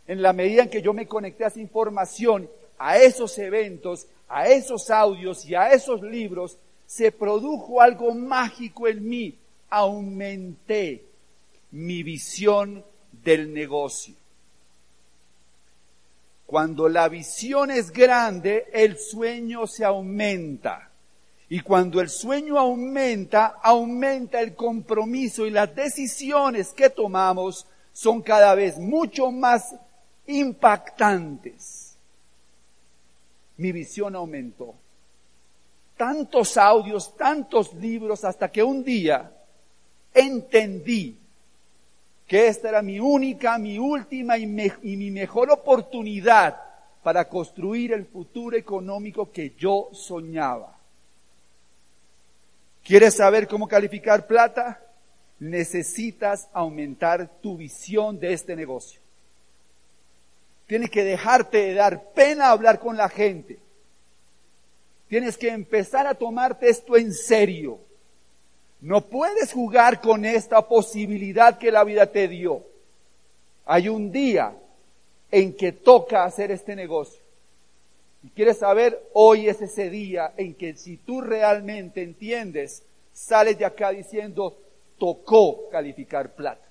en 0.08 0.22
la 0.22 0.34
medida 0.34 0.64
en 0.64 0.70
que 0.70 0.82
yo 0.82 0.94
me 0.94 1.08
conecté 1.08 1.44
a 1.44 1.48
esa 1.48 1.60
información, 1.60 2.50
a 2.78 2.98
esos 2.98 3.38
eventos, 3.38 4.08
a 4.30 4.48
esos 4.48 4.90
audios 4.90 5.46
y 5.46 5.56
a 5.56 5.72
esos 5.72 6.02
libros 6.02 6.58
se 6.86 7.12
produjo 7.12 7.82
algo 7.82 8.14
mágico 8.14 8.88
en 8.88 9.08
mí. 9.08 9.38
Aumenté 9.70 11.04
mi 11.72 12.04
visión 12.04 12.84
del 13.12 13.52
negocio. 13.54 14.16
Cuando 16.46 16.88
la 16.88 17.10
visión 17.10 17.72
es 17.72 17.92
grande, 17.92 18.68
el 18.72 18.98
sueño 18.98 19.66
se 19.66 19.84
aumenta. 19.84 20.93
Y 21.54 21.60
cuando 21.60 22.02
el 22.02 22.10
sueño 22.10 22.58
aumenta, 22.58 23.60
aumenta 23.62 24.42
el 24.42 24.56
compromiso 24.56 25.46
y 25.46 25.52
las 25.52 25.76
decisiones 25.76 26.74
que 26.74 26.90
tomamos 26.90 27.68
son 27.92 28.24
cada 28.24 28.56
vez 28.56 28.80
mucho 28.80 29.30
más 29.30 29.76
impactantes. 30.26 31.96
Mi 33.58 33.72
visión 33.72 34.16
aumentó 34.16 34.74
tantos 35.96 36.58
audios, 36.58 37.16
tantos 37.16 37.72
libros, 37.76 38.24
hasta 38.24 38.52
que 38.52 38.64
un 38.64 38.84
día 38.84 39.32
entendí 40.12 41.16
que 42.26 42.48
esta 42.48 42.70
era 42.70 42.82
mi 42.82 43.00
única, 43.00 43.60
mi 43.60 43.78
última 43.78 44.40
y, 44.40 44.48
mi 44.48 45.12
mejor 45.12 45.52
oportunidad 45.52 46.60
para 47.04 47.30
construir 47.30 47.94
el 47.94 48.08
futuro 48.08 48.58
económico 48.58 49.32
que 49.32 49.54
yo 49.56 49.90
soñaba. 49.92 50.80
¿Quieres 52.84 53.16
saber 53.16 53.48
cómo 53.48 53.68
calificar 53.68 54.28
plata? 54.28 54.82
Necesitas 55.40 56.50
aumentar 56.54 57.30
tu 57.42 57.58
visión 57.58 58.20
de 58.20 58.34
este 58.34 58.56
negocio. 58.56 59.00
Tienes 60.68 60.90
que 60.90 61.04
dejarte 61.04 61.58
de 61.58 61.74
dar 61.74 62.12
pena 62.12 62.50
hablar 62.50 62.80
con 62.80 62.98
la 62.98 63.10
gente. 63.10 63.60
Tienes 65.08 65.38
que 65.38 65.50
empezar 65.50 66.08
a 66.08 66.16
tomarte 66.16 66.70
esto 66.70 66.98
en 66.98 67.13
serio. 67.13 67.80
No 68.82 69.02
puedes 69.02 69.54
jugar 69.54 70.02
con 70.02 70.25
esta 70.25 70.68
posibilidad 70.68 71.58
que 71.58 71.72
la 71.72 71.84
vida 71.84 72.08
te 72.08 72.28
dio. 72.28 72.66
Hay 73.66 73.88
un 73.88 74.12
día 74.12 74.54
en 75.32 75.56
que 75.56 75.72
toca 75.72 76.25
hacer 76.25 76.52
este 76.52 76.75
negocio. 76.75 77.23
Y 78.24 78.30
quieres 78.30 78.60
saber, 78.60 79.10
hoy 79.13 79.50
es 79.50 79.62
ese 79.62 79.89
día 79.89 80.34
en 80.38 80.56
que 80.56 80.75
si 80.77 80.98
tú 80.98 81.22
realmente 81.22 82.01
entiendes, 82.01 82.84
sales 83.12 83.58
de 83.58 83.65
acá 83.65 83.89
diciendo, 83.89 84.58
tocó 84.98 85.70
calificar 85.70 86.34
plata. 86.34 86.63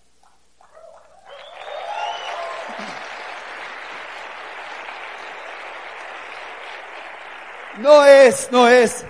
No 7.79 8.05
es, 8.05 8.51
no 8.51 8.69
es. 8.69 9.05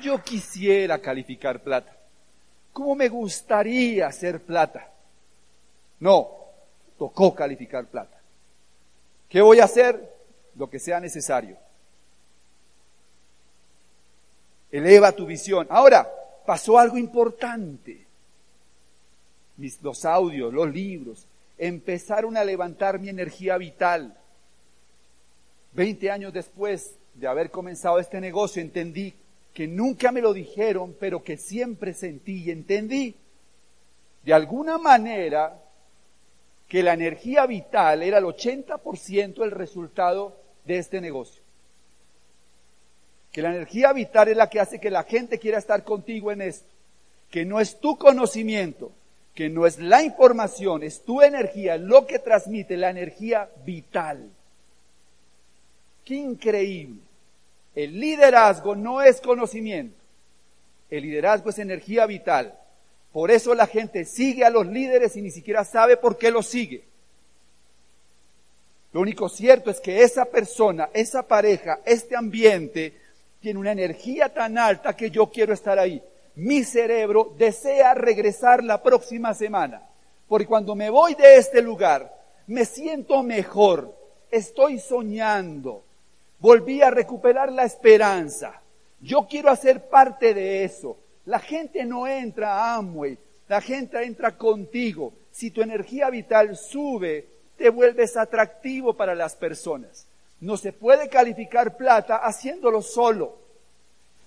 Yo 0.00 0.22
quisiera 0.22 0.98
calificar 0.98 1.60
plata. 1.60 1.96
¿Cómo 2.72 2.96
me 2.96 3.08
gustaría 3.08 4.08
hacer 4.08 4.40
plata? 4.40 4.90
No, 6.00 6.28
tocó 6.98 7.34
calificar 7.34 7.86
plata. 7.86 8.20
¿Qué 9.28 9.40
voy 9.40 9.60
a 9.60 9.64
hacer? 9.64 10.12
Lo 10.56 10.68
que 10.68 10.78
sea 10.78 11.00
necesario. 11.00 11.56
Eleva 14.76 15.12
tu 15.12 15.24
visión. 15.24 15.68
Ahora, 15.70 16.12
pasó 16.44 16.80
algo 16.80 16.98
importante. 16.98 18.04
Mis, 19.56 19.80
los 19.82 20.04
audios, 20.04 20.52
los 20.52 20.68
libros, 20.68 21.26
empezaron 21.56 22.36
a 22.36 22.42
levantar 22.42 22.98
mi 22.98 23.08
energía 23.08 23.56
vital. 23.56 24.18
Veinte 25.72 26.10
años 26.10 26.32
después, 26.32 26.96
de 27.14 27.28
haber 27.28 27.52
comenzado 27.52 28.00
este 28.00 28.20
negocio 28.20 28.60
entendí 28.60 29.14
que 29.52 29.68
nunca 29.68 30.10
me 30.10 30.20
lo 30.20 30.32
dijeron, 30.32 30.96
pero 30.98 31.22
que 31.22 31.36
siempre 31.36 31.94
sentí 31.94 32.42
y 32.42 32.50
entendí 32.50 33.14
de 34.24 34.34
alguna 34.34 34.76
manera 34.78 35.56
que 36.66 36.82
la 36.82 36.94
energía 36.94 37.46
vital 37.46 38.02
era 38.02 38.18
el 38.18 38.24
80% 38.24 39.44
el 39.44 39.52
resultado 39.52 40.36
de 40.64 40.78
este 40.78 41.00
negocio. 41.00 41.43
Que 43.34 43.42
la 43.42 43.50
energía 43.50 43.92
vital 43.92 44.28
es 44.28 44.36
la 44.36 44.48
que 44.48 44.60
hace 44.60 44.78
que 44.78 44.92
la 44.92 45.02
gente 45.02 45.40
quiera 45.40 45.58
estar 45.58 45.82
contigo 45.82 46.30
en 46.30 46.40
esto. 46.40 46.68
Que 47.32 47.44
no 47.44 47.58
es 47.58 47.80
tu 47.80 47.98
conocimiento, 47.98 48.92
que 49.34 49.48
no 49.48 49.66
es 49.66 49.80
la 49.80 50.04
información, 50.04 50.84
es 50.84 51.02
tu 51.02 51.20
energía, 51.20 51.76
lo 51.76 52.06
que 52.06 52.20
transmite 52.20 52.76
la 52.76 52.90
energía 52.90 53.50
vital. 53.66 54.30
Qué 56.04 56.14
increíble. 56.14 57.00
El 57.74 57.98
liderazgo 57.98 58.76
no 58.76 59.02
es 59.02 59.20
conocimiento. 59.20 59.96
El 60.88 61.02
liderazgo 61.02 61.50
es 61.50 61.58
energía 61.58 62.06
vital. 62.06 62.56
Por 63.12 63.32
eso 63.32 63.52
la 63.56 63.66
gente 63.66 64.04
sigue 64.04 64.44
a 64.44 64.50
los 64.50 64.68
líderes 64.68 65.16
y 65.16 65.22
ni 65.22 65.32
siquiera 65.32 65.64
sabe 65.64 65.96
por 65.96 66.18
qué 66.18 66.30
los 66.30 66.46
sigue. 66.46 66.84
Lo 68.92 69.00
único 69.00 69.28
cierto 69.28 69.72
es 69.72 69.80
que 69.80 70.04
esa 70.04 70.24
persona, 70.24 70.88
esa 70.94 71.26
pareja, 71.26 71.80
este 71.84 72.14
ambiente 72.14 73.02
tiene 73.44 73.60
una 73.60 73.72
energía 73.72 74.32
tan 74.32 74.56
alta 74.56 74.96
que 74.96 75.10
yo 75.10 75.26
quiero 75.26 75.52
estar 75.52 75.78
ahí. 75.78 76.02
Mi 76.34 76.64
cerebro 76.64 77.34
desea 77.36 77.92
regresar 77.92 78.64
la 78.64 78.82
próxima 78.82 79.34
semana, 79.34 79.82
porque 80.26 80.46
cuando 80.46 80.74
me 80.74 80.88
voy 80.88 81.14
de 81.14 81.36
este 81.36 81.60
lugar, 81.60 82.10
me 82.46 82.64
siento 82.64 83.22
mejor, 83.22 83.94
estoy 84.30 84.78
soñando, 84.78 85.84
volví 86.38 86.80
a 86.80 86.88
recuperar 86.88 87.52
la 87.52 87.64
esperanza. 87.64 88.62
Yo 88.98 89.26
quiero 89.28 89.50
hacer 89.50 89.90
parte 89.90 90.32
de 90.32 90.64
eso. 90.64 90.96
La 91.26 91.38
gente 91.38 91.84
no 91.84 92.06
entra 92.06 92.54
a 92.54 92.76
Amway, 92.76 93.18
la 93.46 93.60
gente 93.60 94.02
entra 94.02 94.38
contigo. 94.38 95.12
Si 95.30 95.50
tu 95.50 95.60
energía 95.60 96.08
vital 96.08 96.56
sube, 96.56 97.28
te 97.58 97.68
vuelves 97.68 98.16
atractivo 98.16 98.94
para 98.94 99.14
las 99.14 99.36
personas. 99.36 100.06
No 100.44 100.58
se 100.58 100.74
puede 100.74 101.08
calificar 101.08 101.78
plata 101.78 102.16
haciéndolo 102.16 102.82
solo. 102.82 103.34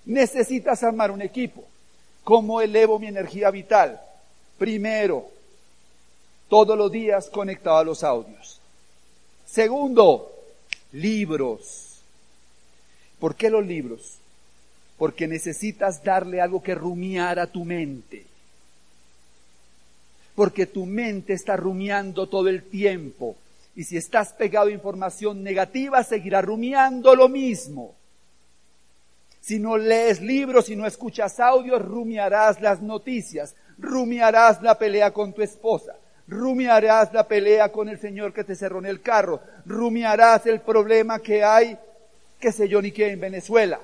Necesitas 0.06 0.82
armar 0.82 1.12
un 1.12 1.22
equipo. 1.22 1.64
¿Cómo 2.24 2.60
elevo 2.60 2.98
mi 2.98 3.06
energía 3.06 3.52
vital? 3.52 4.02
Primero, 4.58 5.28
todos 6.50 6.76
los 6.76 6.92
días 6.92 7.30
conectado 7.30 7.78
a 7.78 7.84
los 7.84 8.04
audios. 8.04 8.60
Segundo, 9.46 10.34
libros. 10.92 12.00
¿Por 13.20 13.36
qué 13.36 13.52
los 13.52 13.64
libros? 13.64 14.18
Porque 14.98 15.28
necesitas 15.28 16.04
darle 16.04 16.42
algo 16.42 16.64
que 16.64 16.74
rumiar 16.74 17.38
a 17.38 17.46
tu 17.46 17.64
mente. 17.64 18.26
Porque 20.34 20.66
tu 20.66 20.88
mente 20.88 21.34
está 21.34 21.56
rumiando 21.56 22.26
todo 22.28 22.50
el 22.50 22.64
tiempo. 22.64 23.36
Y 23.78 23.84
si 23.84 23.96
estás 23.96 24.34
pegado 24.34 24.70
a 24.70 24.72
información 24.72 25.44
negativa, 25.44 26.04
seguirá 26.04 26.42
rumiando 26.42 27.16
lo 27.16 27.30
mismo. 27.30 27.94
Si 29.40 29.60
no 29.60 29.78
lees 29.78 30.20
libros, 30.20 30.66
si 30.66 30.76
no 30.76 30.88
escuchas 30.88 31.40
audios, 31.40 31.86
rumiarás 31.86 32.60
las 32.60 32.82
noticias, 32.82 33.56
rumiarás 33.78 34.64
la 34.64 34.80
pelea 34.80 35.12
con 35.12 35.32
tu 35.32 35.44
esposa, 35.44 35.96
rumiarás 36.28 37.14
la 37.14 37.28
pelea 37.28 37.72
con 37.72 37.88
el 37.88 38.00
señor 38.00 38.34
que 38.34 38.44
te 38.44 38.56
cerró 38.56 38.80
en 38.80 38.88
el 38.88 39.02
carro, 39.02 39.42
rumiarás 39.68 40.48
el 40.48 40.60
problema 40.62 41.20
que 41.20 41.44
hay, 41.44 41.78
qué 42.40 42.52
sé 42.52 42.68
yo 42.68 42.82
ni 42.82 42.92
qué, 42.92 43.12
en 43.12 43.20
Venezuela. 43.20 43.80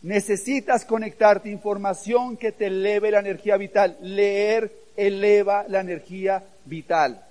Necesitas 0.00 0.86
conectarte 0.86 1.50
información 1.50 2.38
que 2.38 2.52
te 2.52 2.68
eleve 2.68 3.10
la 3.10 3.18
energía 3.18 3.58
vital. 3.58 3.98
Leer 4.00 4.72
eleva 4.96 5.66
la 5.68 5.80
energía 5.80 6.42
vital. 6.64 7.25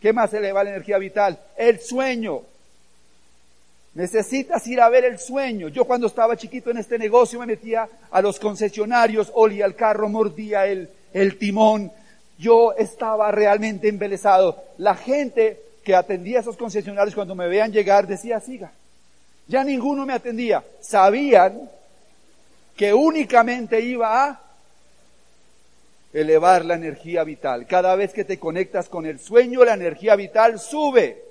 ¿Qué 0.00 0.12
más 0.12 0.32
eleva 0.32 0.64
la 0.64 0.70
energía 0.70 0.98
vital? 0.98 1.38
El 1.56 1.80
sueño. 1.80 2.42
Necesitas 3.94 4.66
ir 4.66 4.80
a 4.80 4.88
ver 4.88 5.04
el 5.04 5.18
sueño. 5.18 5.68
Yo 5.68 5.84
cuando 5.84 6.06
estaba 6.06 6.36
chiquito 6.36 6.70
en 6.70 6.78
este 6.78 6.98
negocio 6.98 7.40
me 7.40 7.46
metía 7.46 7.88
a 8.10 8.22
los 8.22 8.38
concesionarios, 8.38 9.30
olía 9.34 9.66
el 9.66 9.74
carro, 9.74 10.08
mordía 10.08 10.66
el, 10.66 10.88
el 11.12 11.36
timón. 11.36 11.92
Yo 12.38 12.72
estaba 12.72 13.30
realmente 13.30 13.88
embelesado. 13.88 14.62
La 14.78 14.94
gente 14.94 15.60
que 15.84 15.94
atendía 15.94 16.38
a 16.38 16.40
esos 16.40 16.56
concesionarios 16.56 17.14
cuando 17.14 17.34
me 17.34 17.48
veían 17.48 17.72
llegar 17.72 18.06
decía, 18.06 18.40
siga. 18.40 18.72
Ya 19.48 19.64
ninguno 19.64 20.06
me 20.06 20.12
atendía. 20.12 20.64
Sabían 20.80 21.68
que 22.76 22.94
únicamente 22.94 23.80
iba 23.80 24.24
a 24.24 24.40
elevar 26.12 26.64
la 26.64 26.74
energía 26.74 27.24
vital. 27.24 27.66
Cada 27.66 27.94
vez 27.94 28.12
que 28.12 28.24
te 28.24 28.38
conectas 28.38 28.88
con 28.88 29.06
el 29.06 29.18
sueño, 29.18 29.64
la 29.64 29.74
energía 29.74 30.16
vital 30.16 30.58
sube. 30.58 31.24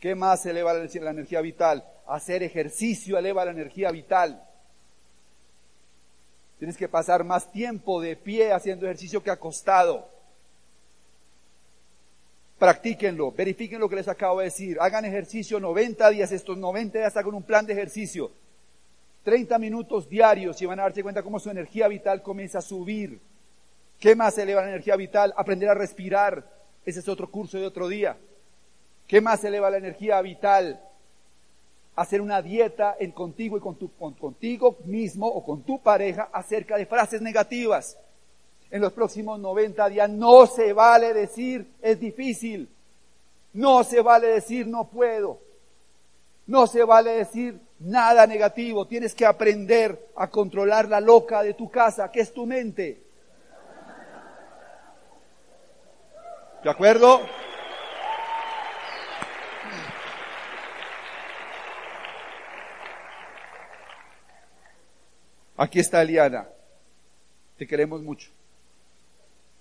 ¿Qué 0.00 0.14
más 0.14 0.44
eleva 0.46 0.74
la 0.74 1.10
energía 1.10 1.40
vital? 1.40 1.84
Hacer 2.06 2.42
ejercicio 2.42 3.18
eleva 3.18 3.44
la 3.44 3.50
energía 3.50 3.90
vital. 3.90 4.42
Tienes 6.58 6.76
que 6.76 6.88
pasar 6.88 7.24
más 7.24 7.50
tiempo 7.50 8.00
de 8.00 8.16
pie 8.16 8.52
haciendo 8.52 8.86
ejercicio 8.86 9.22
que 9.22 9.30
acostado. 9.30 10.08
Practíquenlo, 12.58 13.32
verifiquen 13.32 13.80
lo 13.80 13.88
que 13.88 13.96
les 13.96 14.08
acabo 14.08 14.38
de 14.38 14.46
decir. 14.46 14.78
Hagan 14.80 15.04
ejercicio 15.04 15.60
90 15.60 16.08
días, 16.10 16.32
estos 16.32 16.56
90 16.56 16.98
días 16.98 17.16
hagan 17.16 17.34
un 17.34 17.42
plan 17.42 17.66
de 17.66 17.74
ejercicio. 17.74 18.30
30 19.26 19.58
minutos 19.58 20.08
diarios 20.08 20.62
y 20.62 20.66
van 20.66 20.78
a 20.78 20.84
darse 20.84 21.02
cuenta 21.02 21.20
cómo 21.20 21.40
su 21.40 21.50
energía 21.50 21.88
vital 21.88 22.22
comienza 22.22 22.58
a 22.58 22.62
subir. 22.62 23.18
¿Qué 23.98 24.14
más 24.14 24.38
eleva 24.38 24.62
la 24.62 24.68
energía 24.68 24.94
vital? 24.94 25.34
Aprender 25.36 25.68
a 25.68 25.74
respirar. 25.74 26.48
Ese 26.84 27.00
es 27.00 27.08
otro 27.08 27.28
curso 27.28 27.58
de 27.58 27.66
otro 27.66 27.88
día. 27.88 28.16
¿Qué 29.08 29.20
más 29.20 29.42
eleva 29.42 29.68
la 29.68 29.78
energía 29.78 30.22
vital? 30.22 30.80
Hacer 31.96 32.20
una 32.20 32.40
dieta 32.40 32.94
en 33.00 33.10
contigo 33.10 33.56
y 33.56 33.60
con 33.60 33.74
tu, 33.74 33.90
contigo 33.96 34.76
mismo 34.84 35.26
o 35.26 35.44
con 35.44 35.62
tu 35.62 35.82
pareja 35.82 36.28
acerca 36.32 36.76
de 36.76 36.86
frases 36.86 37.20
negativas. 37.20 37.98
En 38.70 38.80
los 38.80 38.92
próximos 38.92 39.40
90 39.40 39.88
días 39.88 40.08
no 40.08 40.46
se 40.46 40.72
vale 40.72 41.12
decir 41.12 41.68
es 41.82 41.98
difícil. 41.98 42.68
No 43.54 43.82
se 43.82 44.00
vale 44.02 44.28
decir 44.28 44.68
no 44.68 44.84
puedo. 44.84 45.45
No 46.46 46.66
se 46.66 46.84
vale 46.84 47.12
decir 47.12 47.60
nada 47.80 48.26
negativo. 48.26 48.86
Tienes 48.86 49.14
que 49.14 49.26
aprender 49.26 50.10
a 50.16 50.28
controlar 50.28 50.88
la 50.88 51.00
loca 51.00 51.42
de 51.42 51.54
tu 51.54 51.70
casa, 51.70 52.10
que 52.10 52.20
es 52.20 52.32
tu 52.32 52.46
mente. 52.46 53.02
¿De 56.62 56.70
acuerdo? 56.70 57.20
Aquí 65.56 65.80
está 65.80 66.02
Eliana. 66.02 66.46
Te 67.56 67.66
queremos 67.66 68.02
mucho. 68.02 68.30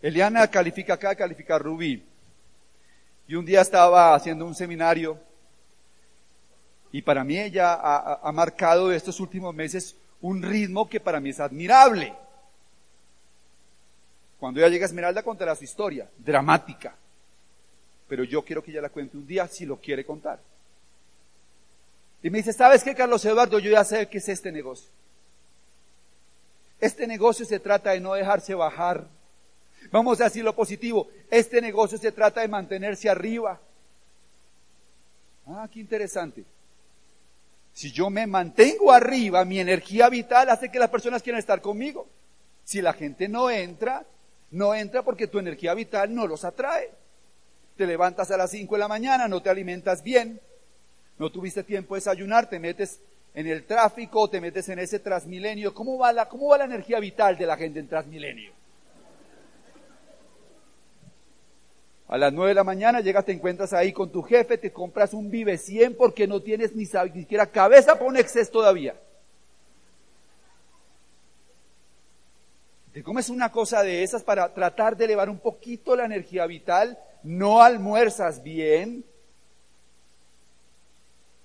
Eliana 0.02 0.48
califica 0.48 0.96
acá, 0.96 1.16
califica 1.16 1.58
Rubí. 1.58 2.06
Y 3.28 3.36
un 3.36 3.46
día 3.46 3.62
estaba 3.62 4.14
haciendo 4.14 4.46
un 4.46 4.54
seminario 4.54 5.18
y 6.96 7.02
para 7.02 7.26
mí 7.26 7.38
ella 7.38 7.74
ha, 7.74 8.32
marcado 8.32 8.90
estos 8.90 9.20
últimos 9.20 9.54
meses 9.54 9.98
un 10.22 10.42
ritmo 10.42 10.88
que 10.88 11.02
para 11.02 11.20
mí 11.20 11.32
es 11.32 11.42
admirable. 11.42 12.14
Cuando 14.40 14.62
ella 14.62 14.70
llega 14.70 14.86
a 14.86 14.88
Esmeralda 14.88 15.22
contará 15.22 15.54
su 15.58 15.66
historia, 15.66 16.10
dramática. 16.18 16.96
Pero 18.08 18.24
yo 18.24 18.46
quiero 18.46 18.64
que 18.64 18.72
ella 18.72 18.82
la 18.82 18.88
cuente 18.88 19.18
un 19.18 19.28
día 19.28 19.46
si 19.46 19.66
lo 19.66 19.76
quiere 19.76 20.06
contar. 20.06 20.40
Y 22.24 22.30
me 22.30 22.38
dice, 22.38 22.54
¿sabes 22.54 22.82
qué, 22.82 22.96
Carlos 22.96 23.26
Eduardo? 23.26 23.60
Yo 23.60 23.72
ya 23.72 23.84
sé 23.84 24.08
qué 24.08 24.20
es 24.20 24.30
este 24.30 24.50
negocio. 24.50 24.90
Este 26.80 27.08
negocio 27.08 27.46
se 27.46 27.60
trata 27.60 27.92
de 27.92 28.00
no 28.00 28.14
dejarse 28.14 28.56
bajar. 28.56 29.06
Vamos 29.92 30.22
a 30.22 30.24
decir 30.24 30.46
lo 30.46 30.56
positivo. 30.56 31.10
Este 31.30 31.60
negocio 31.60 31.98
se 31.98 32.14
trata 32.14 32.40
de 32.40 32.48
mantenerse 32.48 33.10
arriba. 33.10 33.60
Ah, 35.46 35.68
qué 35.70 35.82
interesante. 35.82 36.46
Si 37.76 37.92
yo 37.92 38.10
me 38.10 38.26
mantengo 38.26 38.94
arriba, 38.94 39.44
mi 39.44 39.60
energía 39.60 40.08
vital 40.08 40.50
hace 40.50 40.72
que 40.72 40.80
las 40.80 40.90
personas 40.90 41.22
quieran 41.22 41.40
estar 41.40 41.60
conmigo. 41.60 42.08
Si 42.64 42.82
la 42.82 42.94
gente 42.94 43.28
no 43.28 43.50
entra, 43.50 44.06
no 44.52 44.74
entra 44.74 45.04
porque 45.04 45.28
tu 45.28 45.40
energía 45.40 45.74
vital 45.74 46.16
no 46.16 46.26
los 46.26 46.46
atrae. 46.46 46.90
Te 47.76 47.86
levantas 47.86 48.32
a 48.32 48.38
las 48.38 48.52
5 48.52 48.76
de 48.76 48.80
la 48.80 48.88
mañana, 48.88 49.28
no 49.28 49.42
te 49.42 49.50
alimentas 49.50 50.04
bien, 50.04 50.40
no 51.18 51.30
tuviste 51.30 51.64
tiempo 51.64 51.96
de 51.96 52.00
desayunar, 52.00 52.50
te 52.50 52.60
metes 52.60 53.02
en 53.34 53.46
el 53.46 53.66
tráfico, 53.66 54.30
te 54.30 54.40
metes 54.40 54.70
en 54.70 54.80
ese 54.80 55.00
transmilenio. 55.00 55.74
¿Cómo 55.74 55.98
va 55.98 56.14
la, 56.14 56.30
cómo 56.30 56.48
va 56.48 56.60
la 56.60 56.64
energía 56.64 57.02
vital 57.02 57.38
de 57.38 57.46
la 57.46 57.58
gente 57.58 57.82
en 57.82 57.90
transmilenio? 57.90 58.54
A 62.08 62.18
las 62.18 62.32
nueve 62.32 62.50
de 62.50 62.56
la 62.56 62.64
mañana 62.64 63.02
llegas, 63.02 63.26
te 63.26 63.32
encuentras 63.32 63.74
ahí 63.74 63.92
con 63.92 64.12
tu 64.12 64.22
jefe, 64.22 64.58
te 64.58 64.72
compras 64.72 65.14
un 65.14 65.32
Vive 65.32 65.58
100 65.58 65.96
porque 65.96 66.28
no 66.28 66.42
tienes 66.42 66.76
ni, 66.76 66.84
ni 66.84 67.22
siquiera 67.22 67.48
cabeza 67.48 67.96
para 67.96 68.06
un 68.06 68.18
exceso 68.18 68.52
todavía. 68.52 68.96
Te 72.94 73.04
comes 73.04 73.30
una 73.30 73.52
cosa 73.52 73.82
de 73.82 74.04
esas 74.04 74.24
para 74.24 74.54
tratar 74.54 74.96
de 74.96 75.06
elevar 75.06 75.30
un 75.30 75.40
poquito 75.40 75.96
la 75.96 76.06
energía 76.06 76.46
vital, 76.46 76.98
no 77.24 77.62
almuerzas 77.62 78.42
bien, 78.44 79.04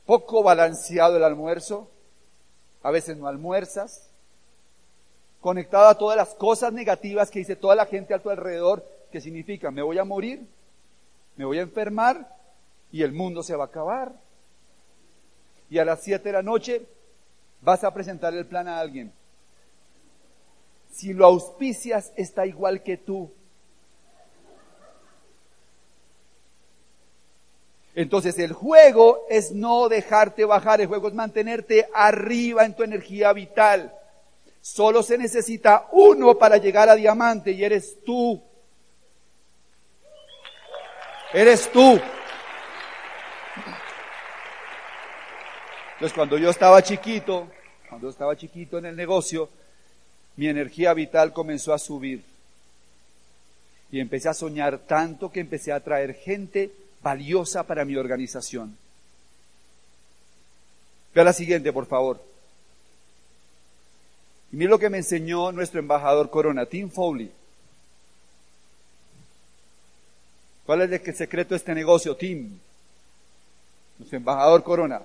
poco 0.06 0.42
balanceado 0.42 1.16
el 1.16 1.24
almuerzo, 1.24 1.90
a 2.82 2.90
veces 2.90 3.16
no 3.16 3.26
almuerzas, 3.26 4.10
conectado 5.40 5.88
a 5.88 5.98
todas 5.98 6.16
las 6.16 6.34
cosas 6.34 6.72
negativas 6.72 7.30
que 7.30 7.40
dice 7.40 7.56
toda 7.56 7.74
la 7.74 7.86
gente 7.86 8.12
a 8.14 8.18
tu 8.18 8.30
alrededor, 8.30 8.84
que 9.10 9.20
significa 9.20 9.70
me 9.70 9.82
voy 9.82 9.98
a 9.98 10.04
morir, 10.04 10.46
me 11.36 11.44
voy 11.44 11.58
a 11.58 11.62
enfermar 11.62 12.36
y 12.92 13.02
el 13.02 13.12
mundo 13.12 13.42
se 13.42 13.56
va 13.56 13.64
a 13.64 13.66
acabar. 13.68 14.12
Y 15.68 15.78
a 15.78 15.84
las 15.84 16.02
7 16.02 16.24
de 16.24 16.32
la 16.32 16.42
noche 16.42 16.86
vas 17.60 17.84
a 17.84 17.92
presentar 17.92 18.34
el 18.34 18.46
plan 18.46 18.68
a 18.68 18.80
alguien. 18.80 19.12
si 20.92 21.12
lo 21.12 21.24
auspicias, 21.24 22.12
está 22.16 22.46
igual 22.46 22.82
que 22.82 22.96
tú. 22.96 23.32
Entonces 27.94 28.38
el 28.38 28.52
juego 28.52 29.26
es 29.28 29.52
no 29.52 29.88
dejarte 29.88 30.44
bajar, 30.44 30.80
el 30.80 30.86
juego 30.86 31.08
es 31.08 31.14
mantenerte 31.14 31.88
arriba 31.92 32.64
en 32.64 32.74
tu 32.74 32.82
energía 32.82 33.32
vital. 33.32 33.94
Solo 34.60 35.02
se 35.02 35.16
necesita 35.16 35.88
uno 35.92 36.36
para 36.36 36.58
llegar 36.58 36.88
a 36.88 36.94
diamante 36.94 37.52
y 37.52 37.64
eres 37.64 37.98
tú. 38.04 38.42
Eres 41.32 41.70
tú. 41.70 42.00
Entonces 45.92 46.14
cuando 46.14 46.38
yo 46.38 46.50
estaba 46.50 46.82
chiquito, 46.82 47.48
cuando 47.88 48.08
estaba 48.08 48.36
chiquito 48.36 48.78
en 48.78 48.86
el 48.86 48.96
negocio, 48.96 49.48
mi 50.36 50.48
energía 50.48 50.94
vital 50.94 51.32
comenzó 51.32 51.72
a 51.72 51.78
subir. 51.78 52.24
Y 53.92 54.00
empecé 54.00 54.28
a 54.28 54.34
soñar 54.34 54.78
tanto 54.78 55.30
que 55.30 55.40
empecé 55.40 55.72
a 55.72 55.76
atraer 55.76 56.14
gente 56.14 56.72
valiosa 57.02 57.64
para 57.64 57.84
mi 57.84 57.96
organización. 57.96 58.76
Vea 61.14 61.24
la 61.24 61.32
siguiente, 61.32 61.72
por 61.72 61.86
favor. 61.86 62.22
Y 64.52 64.56
mire 64.56 64.70
lo 64.70 64.78
que 64.78 64.90
me 64.90 64.98
enseñó 64.98 65.52
nuestro 65.52 65.80
embajador 65.80 66.30
Corona, 66.30 66.66
Tim 66.66 66.90
Foley. 66.90 67.30
¿Cuál 70.70 70.82
es 70.82 71.04
el 71.04 71.16
secreto 71.16 71.48
de 71.48 71.56
este 71.56 71.74
negocio, 71.74 72.14
Tim? 72.14 72.56
Nuestro 73.98 74.18
embajador 74.18 74.62
Corona. 74.62 75.02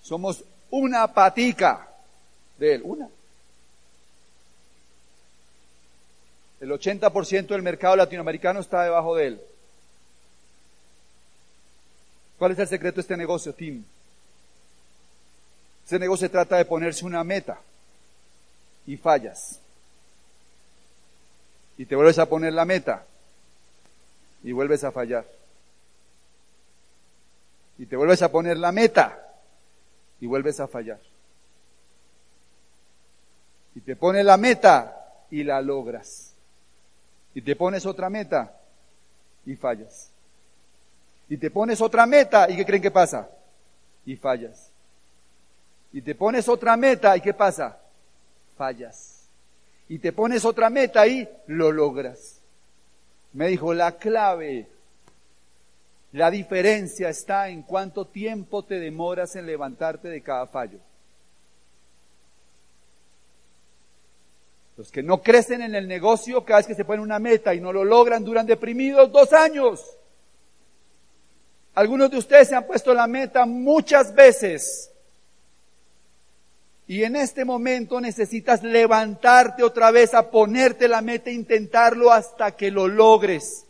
Somos 0.00 0.44
una 0.70 1.12
patica 1.12 1.88
de 2.56 2.74
él, 2.76 2.82
una. 2.84 3.08
El 6.60 6.70
80% 6.70 7.46
del 7.48 7.62
mercado 7.62 7.96
latinoamericano 7.96 8.60
está 8.60 8.84
debajo 8.84 9.16
de 9.16 9.26
él. 9.26 9.40
¿Cuál 12.38 12.52
es 12.52 12.60
el 12.60 12.68
secreto 12.68 12.94
de 12.94 13.00
este 13.00 13.16
negocio, 13.16 13.52
Tim? 13.52 13.84
Este 15.82 15.98
negocio 15.98 16.30
trata 16.30 16.56
de 16.56 16.66
ponerse 16.66 17.04
una 17.04 17.24
meta 17.24 17.58
y 18.86 18.96
fallas. 18.96 19.58
Y 21.78 21.84
te 21.84 21.96
vuelves 21.96 22.20
a 22.20 22.28
poner 22.28 22.52
la 22.52 22.64
meta 22.64 23.04
y 24.44 24.52
vuelves 24.52 24.84
a 24.84 24.92
fallar. 24.92 25.26
Y 27.78 27.86
te 27.86 27.96
vuelves 27.96 28.22
a 28.22 28.30
poner 28.30 28.58
la 28.58 28.70
meta 28.70 29.18
y 30.20 30.26
vuelves 30.26 30.60
a 30.60 30.68
fallar. 30.68 31.00
Y 33.74 33.80
te 33.80 33.96
pones 33.96 34.24
la 34.24 34.36
meta 34.36 35.24
y 35.30 35.42
la 35.42 35.60
logras. 35.60 36.34
Y 37.34 37.42
te 37.42 37.56
pones 37.56 37.84
otra 37.86 38.08
meta 38.08 38.60
y 39.46 39.56
fallas. 39.56 40.10
Y 41.28 41.38
te 41.38 41.50
pones 41.50 41.80
otra 41.80 42.06
meta 42.06 42.48
y 42.48 42.54
¿qué 42.54 42.66
creen 42.66 42.82
que 42.82 42.90
pasa? 42.92 43.28
Y 44.06 44.14
fallas. 44.16 44.70
Y 45.92 46.02
te 46.02 46.14
pones 46.14 46.48
otra 46.48 46.76
meta 46.76 47.16
y 47.16 47.22
¿qué 47.22 47.32
pasa? 47.32 47.78
Fallas. 48.56 49.26
Y 49.88 49.98
te 49.98 50.12
pones 50.12 50.44
otra 50.44 50.70
meta 50.70 51.06
y 51.06 51.28
lo 51.46 51.72
logras. 51.72 52.40
Me 53.34 53.48
dijo, 53.48 53.74
la 53.74 53.98
clave, 53.98 54.68
la 56.12 56.30
diferencia 56.30 57.08
está 57.08 57.48
en 57.48 57.62
cuánto 57.62 58.06
tiempo 58.06 58.64
te 58.64 58.78
demoras 58.78 59.34
en 59.34 59.46
levantarte 59.46 60.08
de 60.08 60.22
cada 60.22 60.46
fallo. 60.46 60.78
Los 64.76 64.90
que 64.90 65.02
no 65.02 65.20
crecen 65.22 65.62
en 65.62 65.74
el 65.74 65.88
negocio, 65.88 66.44
cada 66.44 66.60
vez 66.60 66.68
que 66.68 66.74
se 66.76 66.84
ponen 66.84 67.02
una 67.02 67.18
meta 67.18 67.54
y 67.54 67.60
no 67.60 67.72
lo 67.72 67.84
logran, 67.84 68.24
duran 68.24 68.46
deprimidos 68.46 69.10
dos 69.10 69.32
años. 69.32 69.98
Algunos 71.74 72.12
de 72.12 72.18
ustedes 72.18 72.48
se 72.48 72.54
han 72.54 72.66
puesto 72.66 72.94
la 72.94 73.08
meta 73.08 73.46
muchas 73.46 74.14
veces. 74.14 74.93
Y 76.86 77.02
en 77.04 77.16
este 77.16 77.44
momento 77.44 78.00
necesitas 78.00 78.62
levantarte 78.62 79.62
otra 79.62 79.90
vez 79.90 80.12
a 80.12 80.30
ponerte 80.30 80.86
la 80.86 81.00
meta 81.00 81.30
e 81.30 81.34
intentarlo 81.34 82.12
hasta 82.12 82.56
que 82.56 82.70
lo 82.70 82.88
logres. 82.88 83.66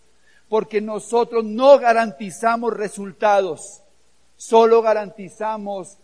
Porque 0.49 0.81
nosotros 0.81 1.45
no 1.45 1.79
garantizamos 1.79 2.77
resultados, 2.77 3.83
solo 4.37 4.83
garantizamos 4.83 5.99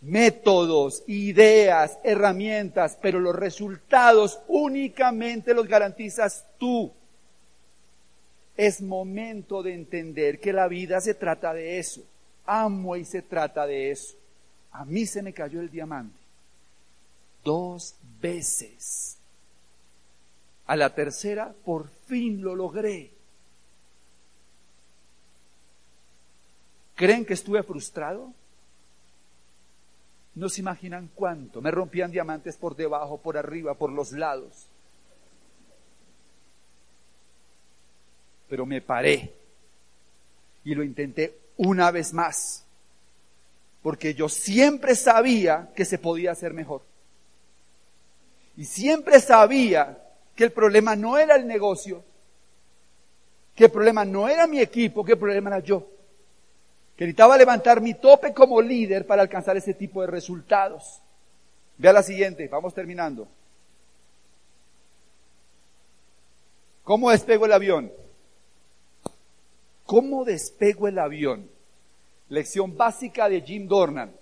métodos, 0.00 1.02
ideas, 1.06 1.98
herramientas, 2.02 2.98
pero 3.00 3.20
los 3.20 3.34
resultados 3.34 4.40
únicamente 4.48 5.54
los 5.54 5.66
garantizas 5.66 6.44
tú. 6.58 6.92
Es 8.56 8.82
momento 8.82 9.62
de 9.62 9.74
entender 9.74 10.40
que 10.40 10.52
la 10.52 10.68
vida 10.68 11.00
se 11.00 11.14
trata 11.14 11.54
de 11.54 11.78
eso. 11.78 12.02
Amo 12.44 12.96
y 12.96 13.04
se 13.04 13.22
trata 13.22 13.66
de 13.66 13.90
eso. 13.90 14.14
A 14.72 14.84
mí 14.84 15.06
se 15.06 15.22
me 15.22 15.32
cayó 15.32 15.60
el 15.60 15.70
diamante. 15.70 16.23
Dos 17.44 17.94
veces. 18.20 19.18
A 20.66 20.76
la 20.76 20.94
tercera, 20.94 21.54
por 21.64 21.88
fin 22.06 22.42
lo 22.42 22.54
logré. 22.54 23.12
¿Creen 26.94 27.26
que 27.26 27.34
estuve 27.34 27.62
frustrado? 27.62 28.32
No 30.34 30.48
se 30.48 30.60
imaginan 30.60 31.10
cuánto. 31.14 31.60
Me 31.60 31.70
rompían 31.70 32.10
diamantes 32.10 32.56
por 32.56 32.74
debajo, 32.74 33.18
por 33.18 33.36
arriba, 33.36 33.74
por 33.74 33.90
los 33.90 34.12
lados. 34.12 34.66
Pero 38.48 38.66
me 38.66 38.80
paré 38.80 39.34
y 40.64 40.74
lo 40.74 40.82
intenté 40.82 41.38
una 41.56 41.90
vez 41.90 42.12
más. 42.12 42.64
Porque 43.82 44.14
yo 44.14 44.28
siempre 44.28 44.96
sabía 44.96 45.70
que 45.76 45.84
se 45.84 45.98
podía 45.98 46.32
hacer 46.32 46.54
mejor. 46.54 46.82
Y 48.56 48.64
siempre 48.64 49.20
sabía 49.20 49.98
que 50.34 50.44
el 50.44 50.52
problema 50.52 50.96
no 50.96 51.18
era 51.18 51.36
el 51.36 51.46
negocio, 51.46 52.04
que 53.54 53.64
el 53.64 53.70
problema 53.70 54.04
no 54.04 54.28
era 54.28 54.46
mi 54.46 54.60
equipo, 54.60 55.04
que 55.04 55.12
el 55.12 55.18
problema 55.18 55.50
era 55.50 55.60
yo 55.60 55.88
que 56.96 57.04
necesitaba 57.04 57.36
levantar 57.36 57.80
mi 57.80 57.94
tope 57.94 58.32
como 58.32 58.62
líder 58.62 59.06
para 59.06 59.22
alcanzar 59.22 59.56
ese 59.56 59.74
tipo 59.74 60.00
de 60.00 60.06
resultados. 60.06 61.02
Vea 61.76 61.92
la 61.92 62.02
siguiente, 62.02 62.46
vamos 62.46 62.72
terminando. 62.72 63.26
¿Cómo 66.84 67.10
despego 67.10 67.46
el 67.46 67.52
avión? 67.52 67.92
¿Cómo 69.86 70.24
despego 70.24 70.86
el 70.86 70.98
avión? 70.98 71.50
Lección 72.28 72.76
básica 72.76 73.28
de 73.28 73.40
Jim 73.40 73.66
Dornan. 73.66 74.14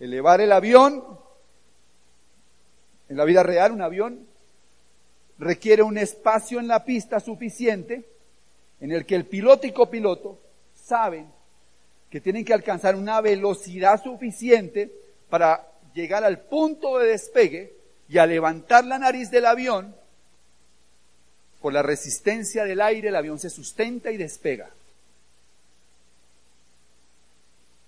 Elevar 0.00 0.40
el 0.40 0.52
avión, 0.52 1.04
en 3.08 3.16
la 3.16 3.24
vida 3.24 3.42
real 3.42 3.72
un 3.72 3.82
avión 3.82 4.26
requiere 5.38 5.82
un 5.82 5.98
espacio 5.98 6.60
en 6.60 6.68
la 6.68 6.84
pista 6.84 7.20
suficiente 7.20 8.04
en 8.80 8.92
el 8.92 9.06
que 9.06 9.14
el 9.14 9.26
piloto 9.26 9.66
y 9.66 9.72
copiloto 9.72 10.40
saben 10.74 11.26
que 12.10 12.20
tienen 12.20 12.44
que 12.44 12.54
alcanzar 12.54 12.94
una 12.94 13.20
velocidad 13.20 14.02
suficiente 14.02 14.90
para 15.28 15.66
llegar 15.94 16.24
al 16.24 16.40
punto 16.40 16.98
de 16.98 17.08
despegue 17.08 17.74
y 18.08 18.18
a 18.18 18.26
levantar 18.26 18.84
la 18.84 18.98
nariz 18.98 19.30
del 19.30 19.46
avión, 19.46 19.94
por 21.60 21.72
la 21.72 21.82
resistencia 21.82 22.64
del 22.64 22.80
aire 22.80 23.08
el 23.08 23.16
avión 23.16 23.38
se 23.38 23.50
sustenta 23.50 24.12
y 24.12 24.16
despega. 24.16 24.70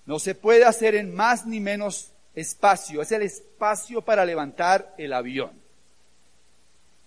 No 0.07 0.19
se 0.19 0.35
puede 0.35 0.65
hacer 0.65 0.95
en 0.95 1.15
más 1.15 1.47
ni 1.47 1.61
menos 1.61 2.11
espacio, 2.39 3.03
es 3.03 3.13
el 3.13 3.23
espacio 3.23 4.03
para 4.03 4.25
levantar 4.25 4.95
el 4.99 5.13
avión. 5.13 5.51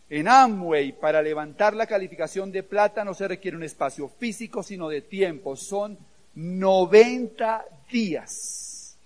En 0.09 0.27
Amway, 0.27 0.91
para 0.91 1.21
levantar 1.21 1.73
la 1.73 1.87
calificación 1.87 2.51
de 2.51 2.63
plata 2.63 3.05
no 3.05 3.13
se 3.13 3.27
requiere 3.27 3.55
un 3.55 3.63
espacio 3.63 4.09
físico, 4.09 4.61
sino 4.61 4.89
de 4.89 5.01
tiempo. 5.01 5.55
Son 5.55 5.97
90 6.35 7.65
días. 7.89 8.97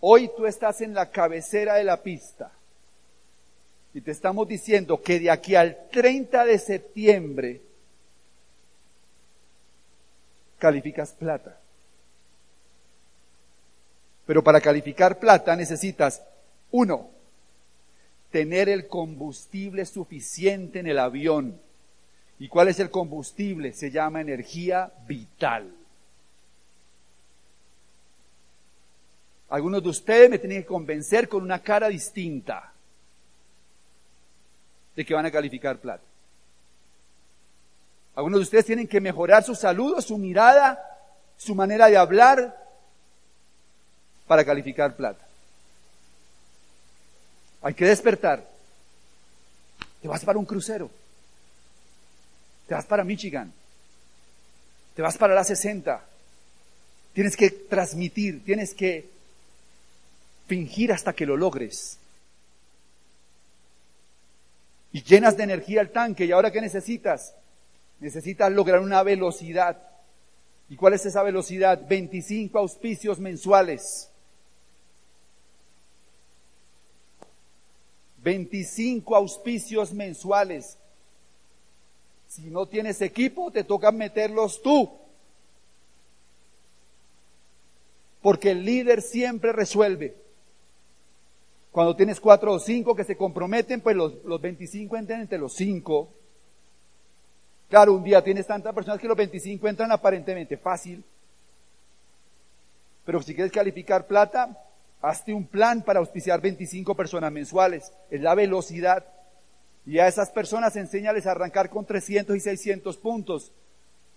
Hoy 0.00 0.30
tú 0.36 0.46
estás 0.46 0.80
en 0.80 0.94
la 0.94 1.10
cabecera 1.10 1.74
de 1.74 1.84
la 1.84 2.02
pista 2.02 2.50
y 3.94 4.00
te 4.00 4.10
estamos 4.10 4.48
diciendo 4.48 5.02
que 5.02 5.20
de 5.20 5.30
aquí 5.30 5.54
al 5.54 5.88
30 5.90 6.44
de 6.46 6.58
septiembre 6.58 7.60
calificas 10.58 11.12
plata. 11.12 11.61
Pero 14.26 14.42
para 14.42 14.60
calificar 14.60 15.18
plata 15.18 15.56
necesitas, 15.56 16.22
uno, 16.70 17.10
tener 18.30 18.68
el 18.68 18.88
combustible 18.88 19.84
suficiente 19.84 20.80
en 20.80 20.86
el 20.86 20.98
avión. 20.98 21.60
¿Y 22.38 22.48
cuál 22.48 22.68
es 22.68 22.80
el 22.80 22.90
combustible? 22.90 23.72
Se 23.72 23.90
llama 23.90 24.20
energía 24.20 24.92
vital. 25.06 25.72
Algunos 29.50 29.82
de 29.82 29.90
ustedes 29.90 30.30
me 30.30 30.38
tienen 30.38 30.62
que 30.62 30.66
convencer 30.66 31.28
con 31.28 31.42
una 31.42 31.62
cara 31.62 31.88
distinta. 31.88 32.68
de 34.94 35.06
que 35.06 35.14
van 35.14 35.24
a 35.24 35.30
calificar 35.30 35.78
plata. 35.78 36.04
Algunos 38.14 38.40
de 38.40 38.42
ustedes 38.42 38.66
tienen 38.66 38.86
que 38.86 39.00
mejorar 39.00 39.42
su 39.42 39.54
salud, 39.54 39.98
su 40.02 40.18
mirada, 40.18 40.78
su 41.38 41.54
manera 41.54 41.86
de 41.86 41.96
hablar 41.96 42.61
para 44.32 44.46
calificar 44.46 44.96
plata. 44.96 45.26
Hay 47.60 47.74
que 47.74 47.84
despertar. 47.84 48.48
Te 50.00 50.08
vas 50.08 50.24
para 50.24 50.38
un 50.38 50.46
crucero. 50.46 50.90
Te 52.66 52.72
vas 52.72 52.86
para 52.86 53.04
Michigan. 53.04 53.52
Te 54.96 55.02
vas 55.02 55.18
para 55.18 55.34
la 55.34 55.44
60. 55.44 56.02
Tienes 57.12 57.36
que 57.36 57.50
transmitir, 57.50 58.42
tienes 58.42 58.72
que 58.72 59.10
fingir 60.46 60.94
hasta 60.94 61.12
que 61.12 61.26
lo 61.26 61.36
logres. 61.36 61.98
Y 64.92 65.02
llenas 65.02 65.36
de 65.36 65.42
energía 65.42 65.82
el 65.82 65.90
tanque. 65.90 66.24
¿Y 66.24 66.32
ahora 66.32 66.50
qué 66.50 66.62
necesitas? 66.62 67.34
Necesitas 68.00 68.50
lograr 68.50 68.80
una 68.80 69.02
velocidad. 69.02 69.76
¿Y 70.70 70.76
cuál 70.76 70.94
es 70.94 71.04
esa 71.04 71.22
velocidad? 71.22 71.86
25 71.86 72.58
auspicios 72.58 73.18
mensuales. 73.18 74.08
25 78.22 79.16
auspicios 79.16 79.92
mensuales. 79.92 80.78
Si 82.28 82.42
no 82.42 82.66
tienes 82.66 83.00
equipo, 83.00 83.50
te 83.50 83.64
toca 83.64 83.92
meterlos 83.92 84.62
tú. 84.62 84.90
Porque 88.22 88.52
el 88.52 88.64
líder 88.64 89.02
siempre 89.02 89.52
resuelve. 89.52 90.16
Cuando 91.72 91.96
tienes 91.96 92.20
cuatro 92.20 92.52
o 92.52 92.58
cinco 92.58 92.94
que 92.94 93.04
se 93.04 93.16
comprometen, 93.16 93.80
pues 93.80 93.96
los, 93.96 94.24
los 94.24 94.40
25 94.40 94.96
entran 94.96 95.22
entre 95.22 95.38
los 95.38 95.54
cinco. 95.54 96.08
Claro, 97.68 97.94
un 97.94 98.04
día 98.04 98.22
tienes 98.22 98.46
tantas 98.46 98.74
personas 98.74 99.00
que 99.00 99.08
los 99.08 99.16
25 99.16 99.66
entran 99.66 99.90
aparentemente 99.90 100.56
fácil. 100.56 101.02
Pero 103.04 103.22
si 103.22 103.34
quieres 103.34 103.52
calificar 103.52 104.06
plata, 104.06 104.56
Hazte 105.02 105.34
un 105.34 105.46
plan 105.48 105.82
para 105.82 105.98
auspiciar 105.98 106.40
25 106.40 106.94
personas 106.94 107.32
mensuales. 107.32 107.92
Es 108.08 108.20
la 108.20 108.36
velocidad. 108.36 109.04
Y 109.84 109.98
a 109.98 110.06
esas 110.06 110.30
personas 110.30 110.76
enséñales 110.76 111.26
a 111.26 111.32
arrancar 111.32 111.68
con 111.68 111.84
300 111.84 112.36
y 112.36 112.40
600 112.40 112.96
puntos. 112.98 113.50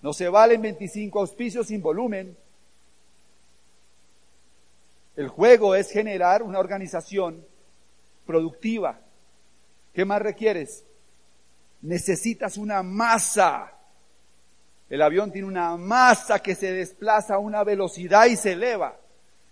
No 0.04 0.14
se 0.14 0.30
valen 0.30 0.62
25 0.62 1.20
auspicios 1.20 1.68
sin 1.68 1.82
volumen. 1.82 2.38
El 5.16 5.28
juego 5.28 5.74
es 5.74 5.90
generar 5.90 6.44
una 6.44 6.60
organización 6.60 7.44
productiva. 8.28 9.00
¿Qué 9.92 10.06
más 10.06 10.22
requieres? 10.22 10.84
Necesitas 11.82 12.58
una 12.58 12.84
masa. 12.84 13.72
El 14.88 15.02
avión 15.02 15.32
tiene 15.32 15.48
una 15.48 15.76
masa 15.78 16.40
que 16.40 16.54
se 16.54 16.72
desplaza 16.74 17.36
a 17.36 17.40
una 17.40 17.64
velocidad 17.64 18.26
y 18.28 18.36
se 18.36 18.52
eleva. 18.52 19.00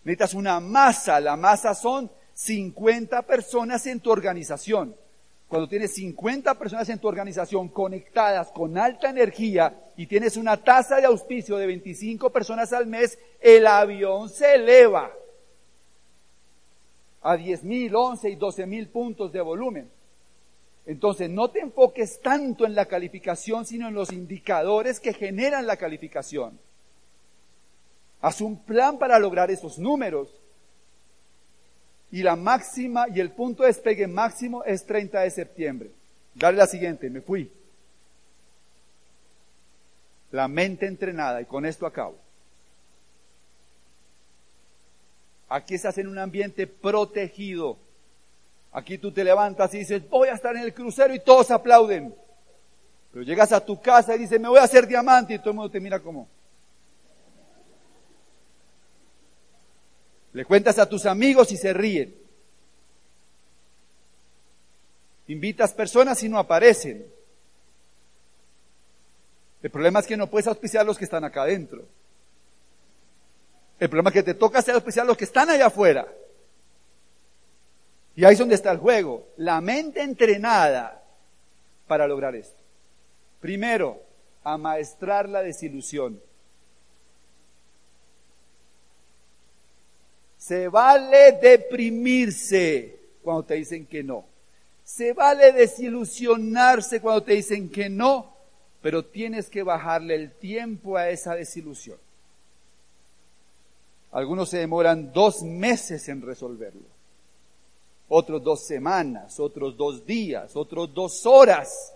Necesitas 0.03 0.33
una 0.33 0.59
masa. 0.59 1.19
La 1.19 1.35
masa 1.35 1.73
son 1.73 2.11
50 2.33 3.21
personas 3.23 3.85
en 3.87 3.99
tu 3.99 4.11
organización. 4.11 4.95
Cuando 5.47 5.67
tienes 5.67 5.93
50 5.93 6.57
personas 6.57 6.89
en 6.89 6.99
tu 6.99 7.07
organización 7.07 7.69
conectadas 7.69 8.49
con 8.51 8.77
alta 8.77 9.09
energía 9.09 9.91
y 9.95 10.07
tienes 10.07 10.35
una 10.35 10.57
tasa 10.57 10.95
de 10.97 11.05
auspicio 11.05 11.57
de 11.57 11.67
25 11.67 12.31
personas 12.31 12.73
al 12.73 12.87
mes, 12.87 13.19
el 13.39 13.67
avión 13.67 14.29
se 14.29 14.55
eleva 14.55 15.11
a 17.21 17.37
10 17.37 17.63
mil, 17.63 17.95
11 17.95 18.29
y 18.31 18.35
12 18.35 18.65
mil 18.65 18.89
puntos 18.89 19.31
de 19.31 19.41
volumen. 19.41 19.91
Entonces, 20.85 21.29
no 21.29 21.49
te 21.49 21.59
enfoques 21.59 22.19
tanto 22.21 22.65
en 22.65 22.75
la 22.75 22.87
calificación, 22.87 23.65
sino 23.65 23.87
en 23.87 23.93
los 23.93 24.11
indicadores 24.11 24.99
que 24.99 25.13
generan 25.13 25.65
la 25.65 25.77
calificación. 25.77 26.59
Haz 28.23 28.39
un 28.39 28.57
plan 28.57 28.97
para 28.97 29.19
lograr 29.19 29.51
esos 29.51 29.77
números. 29.77 30.29
Y 32.09 32.23
la 32.23 32.37
máxima 32.37 33.07
y 33.13 33.19
el 33.19 33.31
punto 33.31 33.63
de 33.63 33.67
despegue 33.67 34.07
máximo 34.07 34.63
es 34.63 34.85
30 34.85 35.19
de 35.19 35.29
septiembre. 35.29 35.91
Dale 36.33 36.57
la 36.57 36.65
siguiente, 36.65 37.09
me 37.09 37.19
fui. 37.19 37.51
La 40.31 40.47
mente 40.47 40.85
entrenada, 40.85 41.41
y 41.41 41.45
con 41.45 41.65
esto 41.65 41.85
acabo. 41.85 42.15
Aquí 45.49 45.75
estás 45.75 45.97
en 45.97 46.07
un 46.07 46.17
ambiente 46.17 46.65
protegido. 46.65 47.77
Aquí 48.71 48.97
tú 48.97 49.11
te 49.11 49.25
levantas 49.25 49.73
y 49.73 49.79
dices, 49.79 50.09
voy 50.09 50.29
a 50.29 50.35
estar 50.35 50.55
en 50.55 50.63
el 50.63 50.73
crucero 50.73 51.13
y 51.13 51.19
todos 51.19 51.51
aplauden. 51.51 52.15
Pero 53.11 53.25
llegas 53.25 53.51
a 53.51 53.59
tu 53.59 53.81
casa 53.81 54.15
y 54.15 54.19
dices, 54.19 54.39
me 54.39 54.47
voy 54.47 54.59
a 54.59 54.63
hacer 54.63 54.87
diamante 54.87 55.33
y 55.33 55.39
todo 55.39 55.49
el 55.49 55.55
mundo 55.57 55.71
te 55.71 55.81
mira 55.81 55.99
como, 55.99 56.29
Le 60.33 60.45
cuentas 60.45 60.79
a 60.79 60.89
tus 60.89 61.05
amigos 61.05 61.51
y 61.51 61.57
se 61.57 61.73
ríen. 61.73 62.15
Invitas 65.27 65.73
personas 65.73 66.21
y 66.23 66.29
no 66.29 66.37
aparecen. 66.37 67.05
El 69.61 69.69
problema 69.69 69.99
es 69.99 70.07
que 70.07 70.17
no 70.17 70.29
puedes 70.29 70.47
auspiciar 70.47 70.81
a 70.81 70.85
los 70.85 70.97
que 70.97 71.05
están 71.05 71.23
acá 71.23 71.43
adentro. 71.43 71.85
El 73.79 73.89
problema 73.89 74.09
es 74.09 74.13
que 74.13 74.23
te 74.23 74.33
toca 74.33 74.59
hacer 74.59 74.75
auspiciar 74.75 75.05
a 75.05 75.07
los 75.07 75.17
que 75.17 75.23
están 75.23 75.49
allá 75.49 75.67
afuera. 75.67 76.07
Y 78.15 78.25
ahí 78.25 78.33
es 78.33 78.39
donde 78.39 78.55
está 78.55 78.71
el 78.71 78.77
juego. 78.79 79.27
La 79.37 79.61
mente 79.61 80.01
entrenada 80.01 81.03
para 81.87 82.07
lograr 82.07 82.35
esto. 82.35 82.61
Primero, 83.39 84.01
amaestrar 84.43 85.29
la 85.29 85.41
desilusión. 85.41 86.21
Se 90.43 90.67
vale 90.67 91.39
deprimirse 91.41 92.99
cuando 93.23 93.43
te 93.43 93.53
dicen 93.53 93.85
que 93.85 94.03
no. 94.03 94.25
Se 94.83 95.13
vale 95.13 95.53
desilusionarse 95.53 96.99
cuando 96.99 97.23
te 97.23 97.35
dicen 97.35 97.69
que 97.69 97.87
no, 97.87 98.35
pero 98.81 99.05
tienes 99.05 99.49
que 99.49 99.63
bajarle 99.63 100.15
el 100.15 100.33
tiempo 100.33 100.97
a 100.97 101.07
esa 101.07 101.33
desilusión. 101.33 101.97
Algunos 104.11 104.49
se 104.49 104.57
demoran 104.57 105.13
dos 105.13 105.43
meses 105.43 106.09
en 106.09 106.21
resolverlo, 106.21 106.89
otros 108.09 108.43
dos 108.43 108.65
semanas, 108.65 109.39
otros 109.39 109.77
dos 109.77 110.05
días, 110.05 110.57
otros 110.57 110.93
dos 110.93 111.25
horas. 111.25 111.95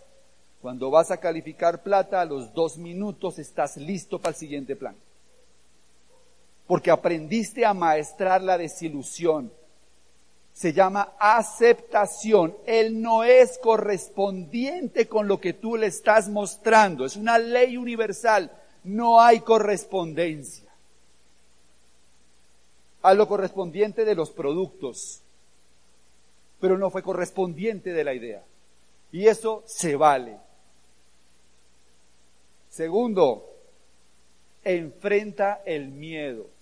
Cuando 0.62 0.90
vas 0.90 1.12
a 1.12 1.18
calificar 1.18 1.84
plata, 1.84 2.22
a 2.22 2.26
los 2.26 2.54
dos 2.54 2.78
minutos 2.78 3.40
estás 3.40 3.76
listo 3.76 4.20
para 4.20 4.30
el 4.30 4.36
siguiente 4.38 4.78
plan 4.78 4.96
porque 6.68 6.92
aprendiste 6.92 7.66
a 7.66 7.74
maestrar 7.74 8.44
la 8.44 8.58
desilusión. 8.58 9.52
Se 10.54 10.74
llama 10.74 11.14
aceptación. 11.18 12.58
Él 12.66 13.02
no 13.02 13.24
es 13.24 13.58
correspondiente 13.60 15.08
con 15.08 15.28
lo 15.28 15.40
que 15.40 15.54
tú 15.54 15.78
le 15.78 15.88
estás 15.88 16.28
mostrando. 16.28 17.06
Es 17.06 17.16
una 17.16 17.38
ley 17.38 17.78
universal. 17.78 18.52
No 18.84 19.22
hay 19.22 19.40
correspondencia. 19.40 20.68
A 23.02 23.14
lo 23.14 23.28
correspondiente 23.28 24.04
de 24.04 24.16
los 24.16 24.32
productos, 24.32 25.22
pero 26.60 26.78
no 26.78 26.90
fue 26.90 27.04
correspondiente 27.04 27.94
de 27.94 28.04
la 28.04 28.14
idea. 28.14 28.44
Y 29.12 29.28
eso 29.28 29.64
se 29.66 29.96
vale. 29.96 30.38
Segundo, 32.70 33.46
enfrenta 34.64 35.62
el 35.66 35.88
miedo. 35.88 36.57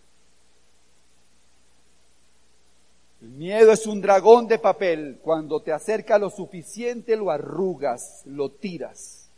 El 3.25 3.31
miedo 3.31 3.71
es 3.71 3.87
un 3.87 4.01
dragón 4.01 4.45
de 4.45 4.59
papel. 4.59 5.17
Cuando 5.23 5.59
te 5.59 5.73
acerca 5.73 6.19
lo 6.19 6.29
suficiente 6.29 7.15
lo 7.15 7.31
arrugas, 7.31 8.21
lo 8.25 8.51
tiras. 8.51 9.31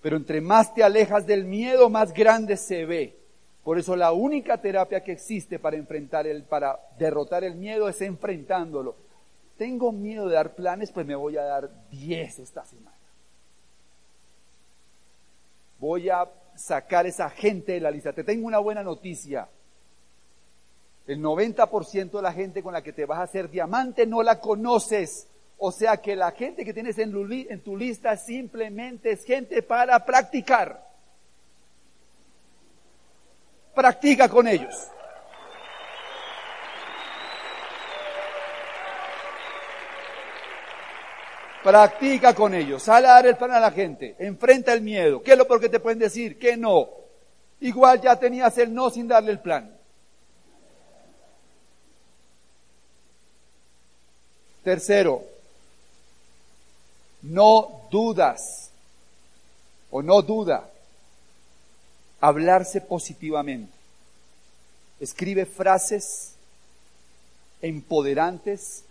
Pero 0.00 0.16
entre 0.16 0.40
más 0.40 0.72
te 0.72 0.84
alejas 0.84 1.26
del 1.26 1.44
miedo, 1.44 1.90
más 1.90 2.12
grande 2.12 2.56
se 2.56 2.86
ve. 2.86 3.18
Por 3.64 3.80
eso 3.80 3.96
la 3.96 4.12
única 4.12 4.58
terapia 4.58 5.02
que 5.02 5.10
existe 5.10 5.58
para 5.58 5.76
enfrentar 5.76 6.28
el, 6.28 6.44
para 6.44 6.78
derrotar 6.96 7.42
el 7.42 7.56
miedo 7.56 7.88
es 7.88 8.00
enfrentándolo. 8.00 8.94
Tengo 9.56 9.90
miedo 9.90 10.28
de 10.28 10.36
dar 10.36 10.54
planes, 10.54 10.92
pues 10.92 11.04
me 11.04 11.16
voy 11.16 11.36
a 11.36 11.42
dar 11.42 11.68
10 11.90 12.38
esta 12.38 12.64
semana. 12.64 12.96
Voy 15.80 16.10
a 16.10 16.28
sacar 16.54 17.08
esa 17.08 17.28
gente 17.28 17.72
de 17.72 17.80
la 17.80 17.90
lista. 17.90 18.12
Te 18.12 18.22
tengo 18.22 18.46
una 18.46 18.60
buena 18.60 18.84
noticia. 18.84 19.48
El 21.08 21.22
90% 21.22 22.10
de 22.10 22.22
la 22.22 22.34
gente 22.34 22.62
con 22.62 22.74
la 22.74 22.82
que 22.82 22.92
te 22.92 23.06
vas 23.06 23.18
a 23.18 23.22
hacer 23.22 23.48
diamante 23.48 24.06
no 24.06 24.22
la 24.22 24.40
conoces. 24.40 25.26
O 25.56 25.72
sea 25.72 25.96
que 25.96 26.14
la 26.14 26.32
gente 26.32 26.66
que 26.66 26.74
tienes 26.74 26.98
en, 26.98 27.62
tu 27.62 27.76
lista 27.78 28.14
simplemente 28.18 29.12
es 29.12 29.24
gente 29.24 29.62
para 29.62 30.04
practicar. 30.04 30.86
Practica 33.74 34.28
con 34.28 34.46
ellos. 34.46 34.88
Practica 41.64 42.34
con 42.34 42.52
ellos. 42.52 42.82
Sale 42.82 43.06
a 43.06 43.12
dar 43.12 43.26
el 43.28 43.36
plan 43.36 43.52
a 43.52 43.60
la 43.60 43.70
gente. 43.70 44.14
Enfrenta 44.18 44.74
el 44.74 44.82
miedo. 44.82 45.22
¿Qué 45.22 45.32
es 45.32 45.38
lo 45.38 45.46
que 45.58 45.70
te 45.70 45.80
pueden 45.80 45.98
decir? 45.98 46.38
Que 46.38 46.58
no. 46.58 46.90
Igual 47.60 48.02
ya 48.02 48.16
tenías 48.16 48.58
el 48.58 48.74
no 48.74 48.90
sin 48.90 49.08
darle 49.08 49.32
el 49.32 49.40
plan. 49.40 49.77
Tercero, 54.68 55.24
no 57.22 57.88
dudas 57.90 58.68
o 59.90 60.02
no 60.02 60.20
duda 60.20 60.68
hablarse 62.20 62.82
positivamente. 62.82 63.72
Escribe 65.00 65.46
frases 65.46 66.34
empoderantes, 67.62 68.84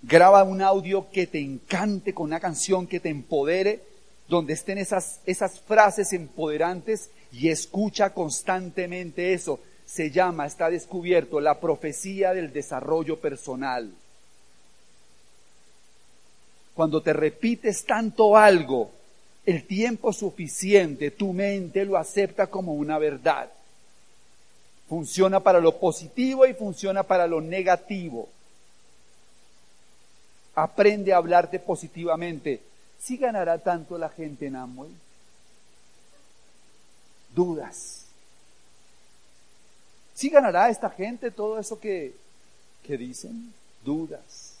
graba 0.00 0.44
un 0.44 0.62
audio 0.62 1.10
que 1.10 1.26
te 1.26 1.40
encante 1.40 2.14
con 2.14 2.24
una 2.24 2.40
canción 2.40 2.86
que 2.86 2.98
te 2.98 3.10
empodere, 3.10 3.82
donde 4.28 4.54
estén 4.54 4.78
esas, 4.78 5.20
esas 5.26 5.60
frases 5.60 6.14
empoderantes 6.14 7.10
y 7.32 7.50
escucha 7.50 8.14
constantemente 8.14 9.34
eso. 9.34 9.60
Se 9.84 10.10
llama, 10.10 10.46
está 10.46 10.70
descubierto, 10.70 11.38
la 11.38 11.60
profecía 11.60 12.32
del 12.32 12.50
desarrollo 12.50 13.20
personal. 13.20 13.92
Cuando 16.76 17.00
te 17.00 17.14
repites 17.14 17.86
tanto 17.86 18.36
algo, 18.36 18.90
el 19.46 19.66
tiempo 19.66 20.12
suficiente, 20.12 21.10
tu 21.10 21.32
mente 21.32 21.86
lo 21.86 21.96
acepta 21.96 22.48
como 22.48 22.74
una 22.74 22.98
verdad. 22.98 23.50
Funciona 24.86 25.40
para 25.40 25.58
lo 25.58 25.80
positivo 25.80 26.46
y 26.46 26.52
funciona 26.52 27.02
para 27.02 27.26
lo 27.26 27.40
negativo. 27.40 28.28
Aprende 30.54 31.14
a 31.14 31.16
hablarte 31.16 31.58
positivamente. 31.58 32.60
¿Sí 32.98 33.16
ganará 33.16 33.56
tanto 33.58 33.96
la 33.96 34.10
gente 34.10 34.46
en 34.46 34.56
Amway? 34.56 34.90
Dudas. 37.34 38.04
¿Sí 40.14 40.28
ganará 40.28 40.68
esta 40.68 40.90
gente 40.90 41.30
todo 41.30 41.58
eso 41.58 41.80
que, 41.80 42.14
que 42.82 42.98
dicen? 42.98 43.54
Dudas. 43.82 44.55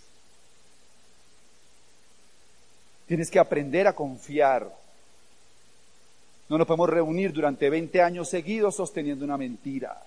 Tienes 3.06 3.30
que 3.30 3.38
aprender 3.38 3.86
a 3.86 3.94
confiar. 3.94 4.70
No 6.48 6.58
nos 6.58 6.66
podemos 6.66 6.90
reunir 6.90 7.32
durante 7.32 7.70
20 7.70 8.02
años 8.02 8.28
seguidos 8.28 8.76
sosteniendo 8.76 9.24
una 9.24 9.36
mentira. 9.36 10.00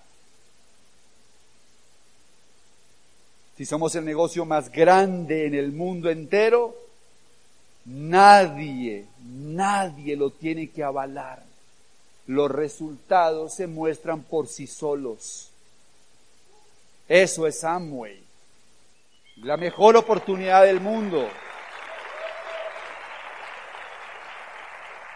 Si 3.56 3.66
somos 3.66 3.94
el 3.94 4.04
negocio 4.06 4.46
más 4.46 4.70
grande 4.72 5.46
en 5.46 5.54
el 5.54 5.72
mundo 5.72 6.08
entero, 6.08 6.74
nadie, 7.84 9.04
nadie 9.22 10.16
lo 10.16 10.30
tiene 10.30 10.70
que 10.70 10.82
avalar. 10.82 11.42
Los 12.26 12.50
resultados 12.50 13.54
se 13.54 13.66
muestran 13.66 14.22
por 14.22 14.46
sí 14.46 14.66
solos. 14.66 15.50
Eso 17.06 17.46
es 17.46 17.62
Amway. 17.64 18.22
La 19.42 19.56
mejor 19.56 19.96
oportunidad 19.96 20.64
del 20.64 20.80
mundo. 20.80 21.28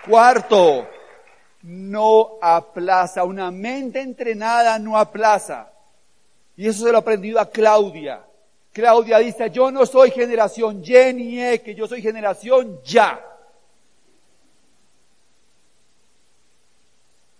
Cuarto, 0.06 0.86
no 1.62 2.38
aplaza. 2.40 3.24
Una 3.24 3.50
mente 3.50 4.00
entrenada 4.00 4.78
no 4.78 4.98
aplaza. 4.98 5.70
Y 6.56 6.68
eso 6.68 6.84
se 6.84 6.92
lo 6.92 6.98
aprendido 6.98 7.40
a 7.40 7.50
Claudia. 7.50 8.24
Claudia 8.72 9.18
dice, 9.18 9.50
yo 9.50 9.70
no 9.70 9.86
soy 9.86 10.10
generación 10.10 10.82
Y 10.84 11.40
E, 11.40 11.62
que 11.62 11.74
yo 11.74 11.86
soy 11.86 12.02
generación 12.02 12.80
Ya. 12.84 13.24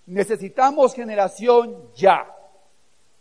Necesitamos 0.07 0.94
generación 0.94 1.90
Ya. 1.96 2.31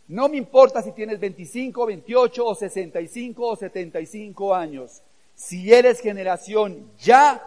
No 0.08 0.30
me 0.30 0.38
importa 0.38 0.82
si 0.82 0.92
tienes 0.92 1.20
25, 1.20 1.86
28 1.86 2.46
o 2.46 2.56
65 2.56 3.48
o 3.48 3.56
75 3.56 4.54
años. 4.54 5.02
Si 5.34 5.74
eres 5.74 6.00
generación 6.00 6.92
Ya, 7.00 7.42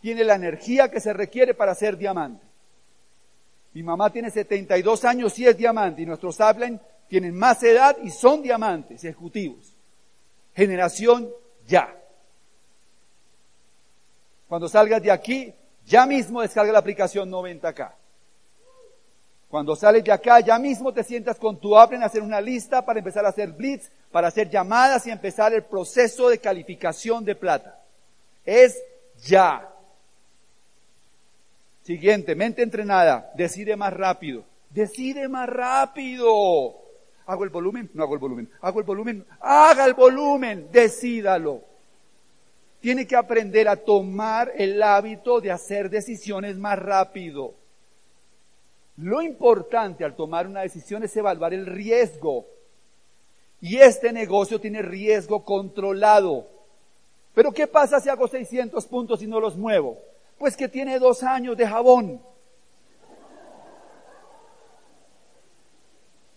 tiene 0.00 0.24
la 0.24 0.34
energía 0.34 0.90
que 0.90 1.00
se 1.00 1.12
requiere 1.12 1.54
para 1.54 1.74
ser 1.74 1.96
diamante. 1.96 2.44
Mi 3.72 3.82
mamá 3.82 4.10
tiene 4.10 4.30
72 4.30 5.04
años 5.04 5.38
y 5.38 5.46
es 5.46 5.56
diamante 5.56 6.02
y 6.02 6.06
nuestros 6.06 6.40
hablan 6.40 6.80
tienen 7.08 7.36
más 7.36 7.62
edad 7.62 7.96
y 8.02 8.10
son 8.10 8.42
diamantes 8.42 9.04
ejecutivos 9.04 9.74
generación 10.54 11.30
ya. 11.66 11.96
Cuando 14.48 14.68
salgas 14.68 15.02
de 15.02 15.10
aquí, 15.10 15.54
ya 15.86 16.06
mismo 16.06 16.42
descarga 16.42 16.72
la 16.72 16.80
aplicación 16.80 17.30
90K. 17.30 17.92
Cuando 19.48 19.74
sales 19.74 20.04
de 20.04 20.12
acá, 20.12 20.40
ya 20.40 20.58
mismo 20.58 20.92
te 20.92 21.02
sientas 21.02 21.36
con 21.38 21.58
tu 21.58 21.76
app 21.76 21.92
en 21.92 22.02
hacer 22.04 22.22
una 22.22 22.40
lista 22.40 22.84
para 22.84 23.00
empezar 23.00 23.24
a 23.24 23.30
hacer 23.30 23.50
blitz, 23.52 23.90
para 24.12 24.28
hacer 24.28 24.48
llamadas 24.48 25.06
y 25.06 25.10
empezar 25.10 25.52
el 25.52 25.64
proceso 25.64 26.28
de 26.28 26.38
calificación 26.38 27.24
de 27.24 27.34
plata. 27.34 27.80
Es 28.44 28.80
ya. 29.24 29.68
Siguiente, 31.82 32.34
mente 32.34 32.62
entrenada, 32.62 33.32
decide 33.34 33.76
más 33.76 33.92
rápido. 33.92 34.44
Decide 34.70 35.28
más 35.28 35.48
rápido. 35.48 36.76
¿Hago 37.26 37.44
el 37.44 37.50
volumen? 37.50 37.90
No 37.94 38.02
hago 38.02 38.14
el 38.14 38.20
volumen. 38.20 38.50
¿Hago 38.60 38.80
el 38.80 38.86
volumen? 38.86 39.26
Haga 39.40 39.86
el 39.86 39.94
volumen. 39.94 40.68
Decídalo. 40.72 41.62
Tiene 42.80 43.06
que 43.06 43.16
aprender 43.16 43.68
a 43.68 43.76
tomar 43.76 44.52
el 44.56 44.82
hábito 44.82 45.40
de 45.40 45.50
hacer 45.50 45.90
decisiones 45.90 46.56
más 46.56 46.78
rápido. 46.78 47.54
Lo 48.96 49.22
importante 49.22 50.04
al 50.04 50.14
tomar 50.14 50.46
una 50.46 50.62
decisión 50.62 51.02
es 51.02 51.16
evaluar 51.16 51.54
el 51.54 51.66
riesgo. 51.66 52.46
Y 53.60 53.76
este 53.76 54.12
negocio 54.12 54.60
tiene 54.60 54.82
riesgo 54.82 55.44
controlado. 55.44 56.48
Pero 57.34 57.52
¿qué 57.52 57.66
pasa 57.66 58.00
si 58.00 58.08
hago 58.08 58.28
600 58.28 58.86
puntos 58.86 59.22
y 59.22 59.26
no 59.26 59.40
los 59.40 59.56
muevo? 59.56 59.98
Pues 60.40 60.56
que 60.56 60.68
tiene 60.68 60.98
dos 60.98 61.22
años 61.22 61.54
de 61.54 61.66
jabón. 61.66 62.18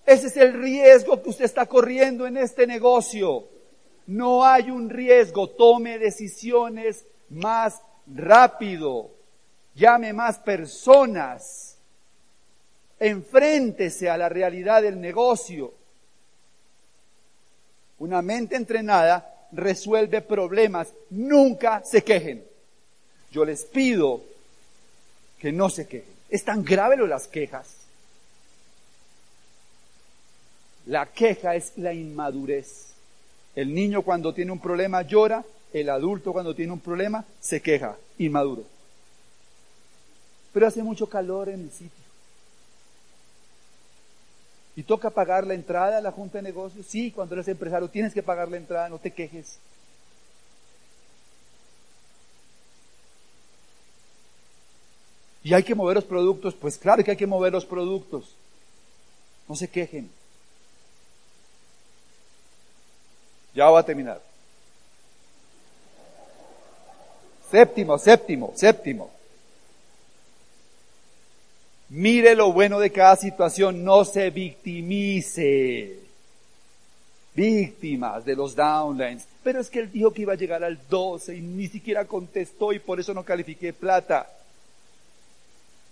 Ese 0.06 0.28
es 0.28 0.36
el 0.36 0.62
riesgo 0.62 1.24
que 1.24 1.30
usted 1.30 1.46
está 1.46 1.68
corriendo 1.68 2.28
en 2.28 2.36
este 2.36 2.68
negocio. 2.68 3.48
No 4.08 4.44
hay 4.44 4.70
un 4.72 4.90
riesgo. 4.90 5.52
Tome 5.52 6.00
decisiones 6.00 7.06
más 7.30 7.82
rápido. 8.06 9.12
Llame 9.74 10.12
más 10.12 10.38
personas. 10.38 11.80
Enfréntese 13.00 14.10
a 14.10 14.18
la 14.18 14.28
realidad 14.28 14.82
del 14.82 15.00
negocio. 15.00 15.74
Una 18.00 18.22
mente 18.22 18.58
entrenada 18.58 19.48
resuelve 19.54 20.20
problemas. 20.20 20.94
Nunca 21.10 21.82
se 21.86 22.04
quejen. 22.04 22.53
Yo 23.34 23.44
les 23.44 23.64
pido 23.66 24.22
que 25.40 25.52
no 25.52 25.70
se 25.70 25.88
quejen. 25.88 26.14
Es 26.30 26.46
tan 26.46 26.64
grave 26.64 26.96
lo 26.96 27.04
de 27.04 27.10
las 27.10 27.28
quejas. 27.28 27.68
La 30.86 31.08
queja 31.08 31.56
es 31.56 31.74
la 31.78 31.94
inmadurez. 31.94 32.94
El 33.56 33.74
niño 33.74 34.04
cuando 34.04 34.34
tiene 34.34 34.52
un 34.52 34.60
problema 34.60 35.02
llora, 35.02 35.44
el 35.74 35.90
adulto 35.90 36.32
cuando 36.32 36.54
tiene 36.54 36.74
un 36.74 36.80
problema 36.80 37.26
se 37.42 37.60
queja, 37.60 37.98
inmaduro. 38.20 38.64
Pero 40.54 40.68
hace 40.68 40.84
mucho 40.84 41.10
calor 41.10 41.50
en 41.50 41.62
el 41.62 41.72
sitio. 41.72 42.04
¿Y 44.76 44.84
toca 44.84 45.10
pagar 45.10 45.46
la 45.46 45.56
entrada 45.56 45.98
a 45.98 46.02
la 46.02 46.12
Junta 46.12 46.38
de 46.38 46.44
Negocios? 46.44 46.86
Sí, 46.88 47.12
cuando 47.12 47.34
eres 47.34 47.48
empresario 47.48 47.88
tienes 47.88 48.14
que 48.14 48.24
pagar 48.24 48.50
la 48.50 48.58
entrada, 48.58 48.90
no 48.90 49.00
te 49.00 49.12
quejes. 49.12 49.58
¿Y 55.44 55.54
hay 55.54 55.64
que 55.64 55.76
mover 55.76 55.96
los 55.96 56.06
productos? 56.06 56.54
Pues 56.54 56.78
claro 56.78 57.04
que 57.04 57.12
hay 57.12 57.18
que 57.18 57.28
mover 57.28 57.52
los 57.52 57.66
productos. 57.66 58.36
No 59.48 59.56
se 59.56 59.68
quejen. 59.68 60.10
Ya 63.54 63.70
va 63.70 63.80
a 63.80 63.86
terminar. 63.86 64.22
Séptimo, 67.52 67.98
séptimo, 68.00 68.54
séptimo. 68.56 69.12
Mire 71.90 72.34
lo 72.34 72.52
bueno 72.52 72.80
de 72.80 72.92
cada 72.92 73.16
situación, 73.16 73.84
no 73.84 74.06
se 74.06 74.32
victimice. 74.32 76.00
Víctimas 77.36 78.26
de 78.26 78.36
los 78.36 78.56
downlines. 78.56 79.28
Pero 79.44 79.60
es 79.60 79.70
que 79.70 79.80
él 79.80 79.92
dijo 79.92 80.12
que 80.12 80.24
iba 80.24 80.34
a 80.34 80.38
llegar 80.38 80.64
al 80.64 80.80
12 80.90 81.36
y 81.36 81.42
ni 81.42 81.68
siquiera 81.68 82.06
contestó 82.06 82.74
y 82.74 82.80
por 82.80 83.00
eso 83.00 83.14
no 83.14 83.24
califiqué 83.24 83.74
plata. 83.74 84.28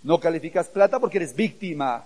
No 0.04 0.20
calificas 0.20 0.68
plata 0.68 1.00
porque 1.00 1.18
eres 1.18 1.36
víctima. 1.36 2.06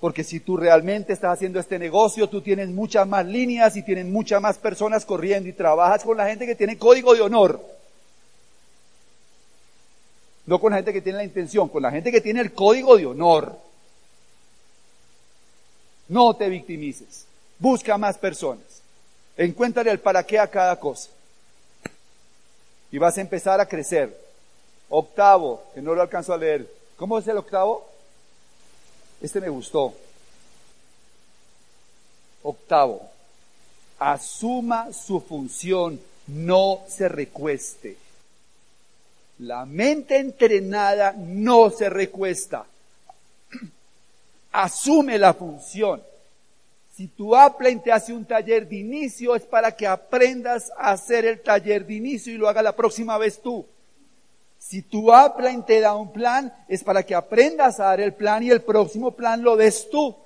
Porque 0.00 0.24
si 0.24 0.40
tú 0.40 0.56
realmente 0.56 1.12
estás 1.12 1.34
haciendo 1.34 1.60
este 1.60 1.78
negocio, 1.78 2.28
tú 2.28 2.40
tienes 2.40 2.68
muchas 2.68 3.06
más 3.06 3.24
líneas 3.24 3.76
y 3.76 3.82
tienes 3.82 4.06
muchas 4.06 4.40
más 4.42 4.58
personas 4.58 5.04
corriendo 5.04 5.48
y 5.48 5.52
trabajas 5.52 6.02
con 6.02 6.16
la 6.16 6.26
gente 6.26 6.46
que 6.46 6.56
tiene 6.56 6.76
código 6.76 7.14
de 7.14 7.20
honor. 7.20 7.64
No 10.44 10.60
con 10.60 10.72
la 10.72 10.78
gente 10.78 10.92
que 10.92 11.00
tiene 11.00 11.18
la 11.18 11.24
intención, 11.24 11.68
con 11.68 11.82
la 11.82 11.90
gente 11.90 12.10
que 12.10 12.20
tiene 12.20 12.40
el 12.40 12.52
código 12.52 12.96
de 12.96 13.06
honor. 13.06 13.56
No 16.08 16.34
te 16.34 16.48
victimices. 16.48 17.26
Busca 17.58 17.96
más 17.96 18.18
personas. 18.18 18.82
Encuéntrale 19.36 19.90
el 19.90 20.00
para 20.00 20.24
qué 20.24 20.38
a 20.38 20.48
cada 20.48 20.78
cosa. 20.80 21.10
Y 22.90 22.98
vas 22.98 23.16
a 23.16 23.20
empezar 23.20 23.60
a 23.60 23.66
crecer. 23.66 24.18
Octavo, 24.88 25.62
que 25.74 25.80
no 25.80 25.94
lo 25.94 26.02
alcanzo 26.02 26.34
a 26.34 26.38
leer. 26.38 26.81
¿Cómo 26.96 27.18
es 27.18 27.26
el 27.26 27.36
octavo? 27.36 27.88
Este 29.20 29.40
me 29.40 29.48
gustó. 29.48 29.94
Octavo, 32.42 33.08
asuma 33.98 34.92
su 34.92 35.20
función, 35.20 36.00
no 36.26 36.80
se 36.88 37.08
recueste. 37.08 37.96
La 39.38 39.64
mente 39.64 40.18
entrenada 40.18 41.12
no 41.16 41.70
se 41.70 41.88
recuesta. 41.88 42.64
Asume 44.52 45.18
la 45.18 45.34
función. 45.34 46.02
Si 46.96 47.08
tu 47.08 47.34
Apple 47.34 47.80
te 47.82 47.90
hace 47.90 48.12
un 48.12 48.24
taller 48.24 48.68
de 48.68 48.76
inicio 48.76 49.34
es 49.34 49.42
para 49.42 49.74
que 49.74 49.86
aprendas 49.86 50.70
a 50.76 50.90
hacer 50.90 51.24
el 51.24 51.40
taller 51.40 51.86
de 51.86 51.94
inicio 51.94 52.32
y 52.32 52.36
lo 52.36 52.48
haga 52.48 52.62
la 52.62 52.76
próxima 52.76 53.16
vez 53.18 53.40
tú. 53.40 53.66
Si 54.72 54.80
tu 54.80 55.12
Apple 55.12 55.64
te 55.66 55.80
da 55.80 55.94
un 55.94 56.10
plan 56.10 56.50
es 56.66 56.82
para 56.82 57.02
que 57.02 57.14
aprendas 57.14 57.78
a 57.78 57.88
dar 57.88 58.00
el 58.00 58.14
plan 58.14 58.42
y 58.42 58.48
el 58.48 58.62
próximo 58.62 59.10
plan 59.10 59.42
lo 59.42 59.54
des 59.54 59.90
tú. 59.90 60.16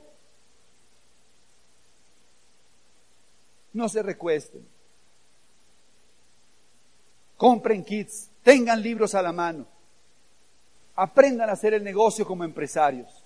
No 3.72 3.88
se 3.88 4.04
recuesten. 4.04 4.64
Compren 7.36 7.82
kits, 7.82 8.28
tengan 8.44 8.80
libros 8.80 9.16
a 9.16 9.22
la 9.22 9.32
mano. 9.32 9.66
Aprendan 10.94 11.50
a 11.50 11.54
hacer 11.54 11.74
el 11.74 11.82
negocio 11.82 12.24
como 12.24 12.44
empresarios. 12.44 13.24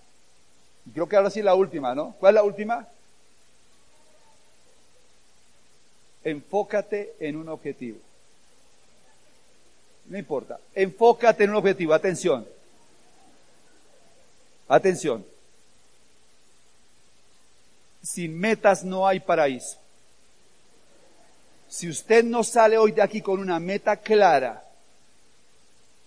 Creo 0.91 1.07
que 1.07 1.16
ahora 1.16 1.29
sí 1.29 1.43
la 1.43 1.55
última, 1.55 1.95
¿no? 1.95 2.14
¿Cuál 2.18 2.31
es 2.31 2.35
la 2.37 2.45
última? 2.45 2.89
Enfócate 6.25 7.16
en 7.21 7.37
un 7.37 7.51
objetivo. 7.51 7.99
No 10.11 10.19
importa. 10.19 10.59
Enfócate 10.75 11.45
en 11.45 11.51
un 11.51 11.57
objetivo. 11.57 11.95
Atención. 11.95 12.47
Atención. 14.69 15.25
Sin 18.03 18.39
metas 18.39 18.85
no 18.85 19.07
hay 19.07 19.21
paraíso. 19.21 19.79
Si 21.69 21.89
usted 21.89 22.25
no 22.25 22.43
sale 22.43 22.77
hoy 22.77 22.91
de 22.91 23.03
aquí 23.03 23.23
con 23.23 23.39
una 23.39 23.61
meta 23.61 23.97
clara 23.97 24.65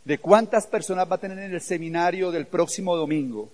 de 0.04 0.18
cuántas 0.18 0.68
personas 0.68 1.10
va 1.10 1.16
a 1.16 1.20
tener 1.20 1.40
en 1.40 1.54
el 1.54 1.62
seminario 1.62 2.30
del 2.30 2.46
próximo 2.46 2.98
domingo, 2.98 3.50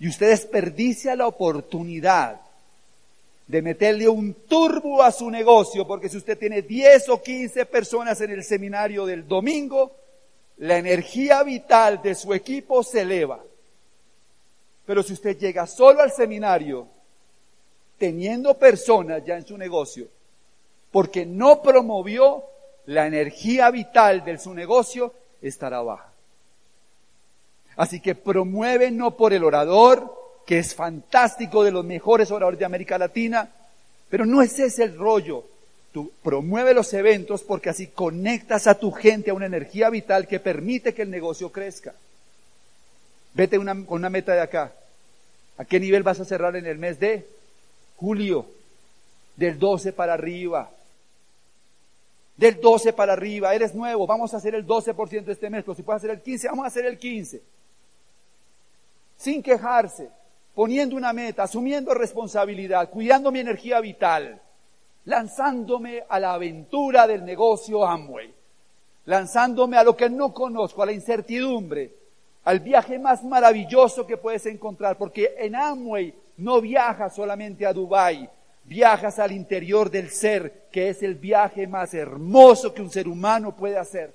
y 0.00 0.08
usted 0.08 0.30
desperdicia 0.30 1.14
la 1.14 1.26
oportunidad 1.26 2.40
de 3.46 3.62
meterle 3.62 4.08
un 4.08 4.34
turbo 4.46 5.02
a 5.02 5.10
su 5.10 5.30
negocio, 5.30 5.86
porque 5.86 6.08
si 6.08 6.16
usted 6.16 6.38
tiene 6.38 6.62
10 6.62 7.08
o 7.10 7.22
15 7.22 7.66
personas 7.66 8.20
en 8.20 8.30
el 8.30 8.44
seminario 8.44 9.04
del 9.04 9.26
domingo, 9.26 9.96
la 10.58 10.78
energía 10.78 11.42
vital 11.42 12.00
de 12.02 12.14
su 12.14 12.32
equipo 12.32 12.82
se 12.82 13.02
eleva. 13.02 13.42
Pero 14.86 15.02
si 15.02 15.12
usted 15.12 15.38
llega 15.38 15.66
solo 15.66 16.00
al 16.00 16.12
seminario, 16.12 16.88
teniendo 17.98 18.58
personas 18.58 19.24
ya 19.24 19.36
en 19.36 19.46
su 19.46 19.56
negocio, 19.56 20.08
porque 20.90 21.24
no 21.24 21.62
promovió 21.62 22.44
la 22.86 23.06
energía 23.06 23.70
vital 23.70 24.24
de 24.24 24.38
su 24.38 24.52
negocio, 24.54 25.14
estará 25.40 25.82
baja. 25.82 26.12
Así 27.76 28.00
que 28.00 28.14
promueve 28.14 28.90
no 28.90 29.16
por 29.16 29.32
el 29.32 29.44
orador, 29.44 30.21
que 30.46 30.58
es 30.58 30.74
fantástico, 30.74 31.62
de 31.62 31.70
los 31.70 31.84
mejores 31.84 32.30
oradores 32.30 32.58
de 32.58 32.64
América 32.64 32.98
Latina, 32.98 33.48
pero 34.08 34.26
no 34.26 34.42
es 34.42 34.58
ese 34.58 34.84
el 34.84 34.96
rollo. 34.96 35.44
Tú 35.92 36.10
promueve 36.22 36.74
los 36.74 36.92
eventos 36.94 37.42
porque 37.42 37.70
así 37.70 37.88
conectas 37.88 38.66
a 38.66 38.78
tu 38.78 38.90
gente 38.90 39.30
a 39.30 39.34
una 39.34 39.46
energía 39.46 39.90
vital 39.90 40.26
que 40.26 40.40
permite 40.40 40.94
que 40.94 41.02
el 41.02 41.10
negocio 41.10 41.52
crezca. 41.52 41.94
Vete 43.34 43.58
una, 43.58 43.74
con 43.84 43.98
una 43.98 44.10
meta 44.10 44.32
de 44.32 44.40
acá. 44.40 44.72
¿A 45.58 45.64
qué 45.64 45.78
nivel 45.78 46.02
vas 46.02 46.18
a 46.20 46.24
cerrar 46.24 46.56
en 46.56 46.66
el 46.66 46.78
mes 46.78 46.98
de 46.98 47.26
julio? 47.96 48.46
Del 49.36 49.58
12 49.58 49.92
para 49.92 50.14
arriba. 50.14 50.70
Del 52.36 52.60
12 52.60 52.94
para 52.94 53.12
arriba. 53.12 53.54
Eres 53.54 53.74
nuevo. 53.74 54.06
Vamos 54.06 54.32
a 54.32 54.38
hacer 54.38 54.54
el 54.54 54.66
12% 54.66 55.28
este 55.28 55.50
mes. 55.50 55.62
Pero 55.62 55.74
si 55.74 55.82
puedes 55.82 56.00
hacer 56.00 56.10
el 56.10 56.22
15, 56.22 56.48
vamos 56.48 56.64
a 56.64 56.68
hacer 56.68 56.86
el 56.86 56.98
15. 56.98 57.42
Sin 59.18 59.42
quejarse 59.42 60.08
poniendo 60.54 60.96
una 60.96 61.12
meta, 61.12 61.44
asumiendo 61.44 61.94
responsabilidad, 61.94 62.90
cuidando 62.90 63.32
mi 63.32 63.40
energía 63.40 63.80
vital, 63.80 64.40
lanzándome 65.04 66.04
a 66.08 66.20
la 66.20 66.34
aventura 66.34 67.06
del 67.06 67.24
negocio 67.24 67.84
Amway, 67.84 68.32
lanzándome 69.06 69.76
a 69.76 69.84
lo 69.84 69.96
que 69.96 70.10
no 70.10 70.32
conozco, 70.32 70.82
a 70.82 70.86
la 70.86 70.92
incertidumbre, 70.92 71.92
al 72.44 72.60
viaje 72.60 72.98
más 72.98 73.24
maravilloso 73.24 74.06
que 74.06 74.16
puedes 74.16 74.46
encontrar, 74.46 74.98
porque 74.98 75.34
en 75.38 75.54
Amway 75.54 76.14
no 76.36 76.60
viajas 76.60 77.14
solamente 77.14 77.66
a 77.66 77.72
Dubai, 77.72 78.28
viajas 78.64 79.18
al 79.18 79.32
interior 79.32 79.90
del 79.90 80.10
ser, 80.10 80.66
que 80.70 80.88
es 80.88 81.02
el 81.02 81.14
viaje 81.14 81.66
más 81.66 81.94
hermoso 81.94 82.72
que 82.72 82.82
un 82.82 82.90
ser 82.90 83.08
humano 83.08 83.56
puede 83.56 83.78
hacer. 83.78 84.14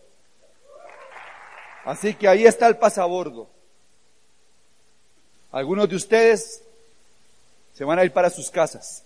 Así 1.86 2.14
que 2.14 2.28
ahí 2.28 2.46
está 2.46 2.68
el 2.68 2.78
pasabordo. 2.78 3.48
Algunos 5.52 5.88
de 5.90 5.96
ustedes 5.96 6.62
se 7.74 7.84
van 7.84 8.00
a 8.00 8.04
ir 8.04 8.12
para 8.12 8.30
sus 8.30 8.50
casas. 8.50 9.04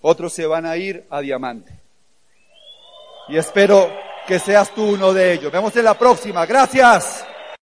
Otros 0.00 0.32
se 0.32 0.46
van 0.46 0.66
a 0.66 0.76
ir 0.76 1.06
a 1.10 1.20
Diamante. 1.20 1.72
Y 3.28 3.36
espero 3.36 3.90
que 4.26 4.38
seas 4.38 4.74
tú 4.74 4.94
uno 4.94 5.12
de 5.12 5.32
ellos. 5.32 5.50
Vemos 5.50 5.74
en 5.76 5.84
la 5.84 5.94
próxima. 5.94 6.44
Gracias. 6.46 7.24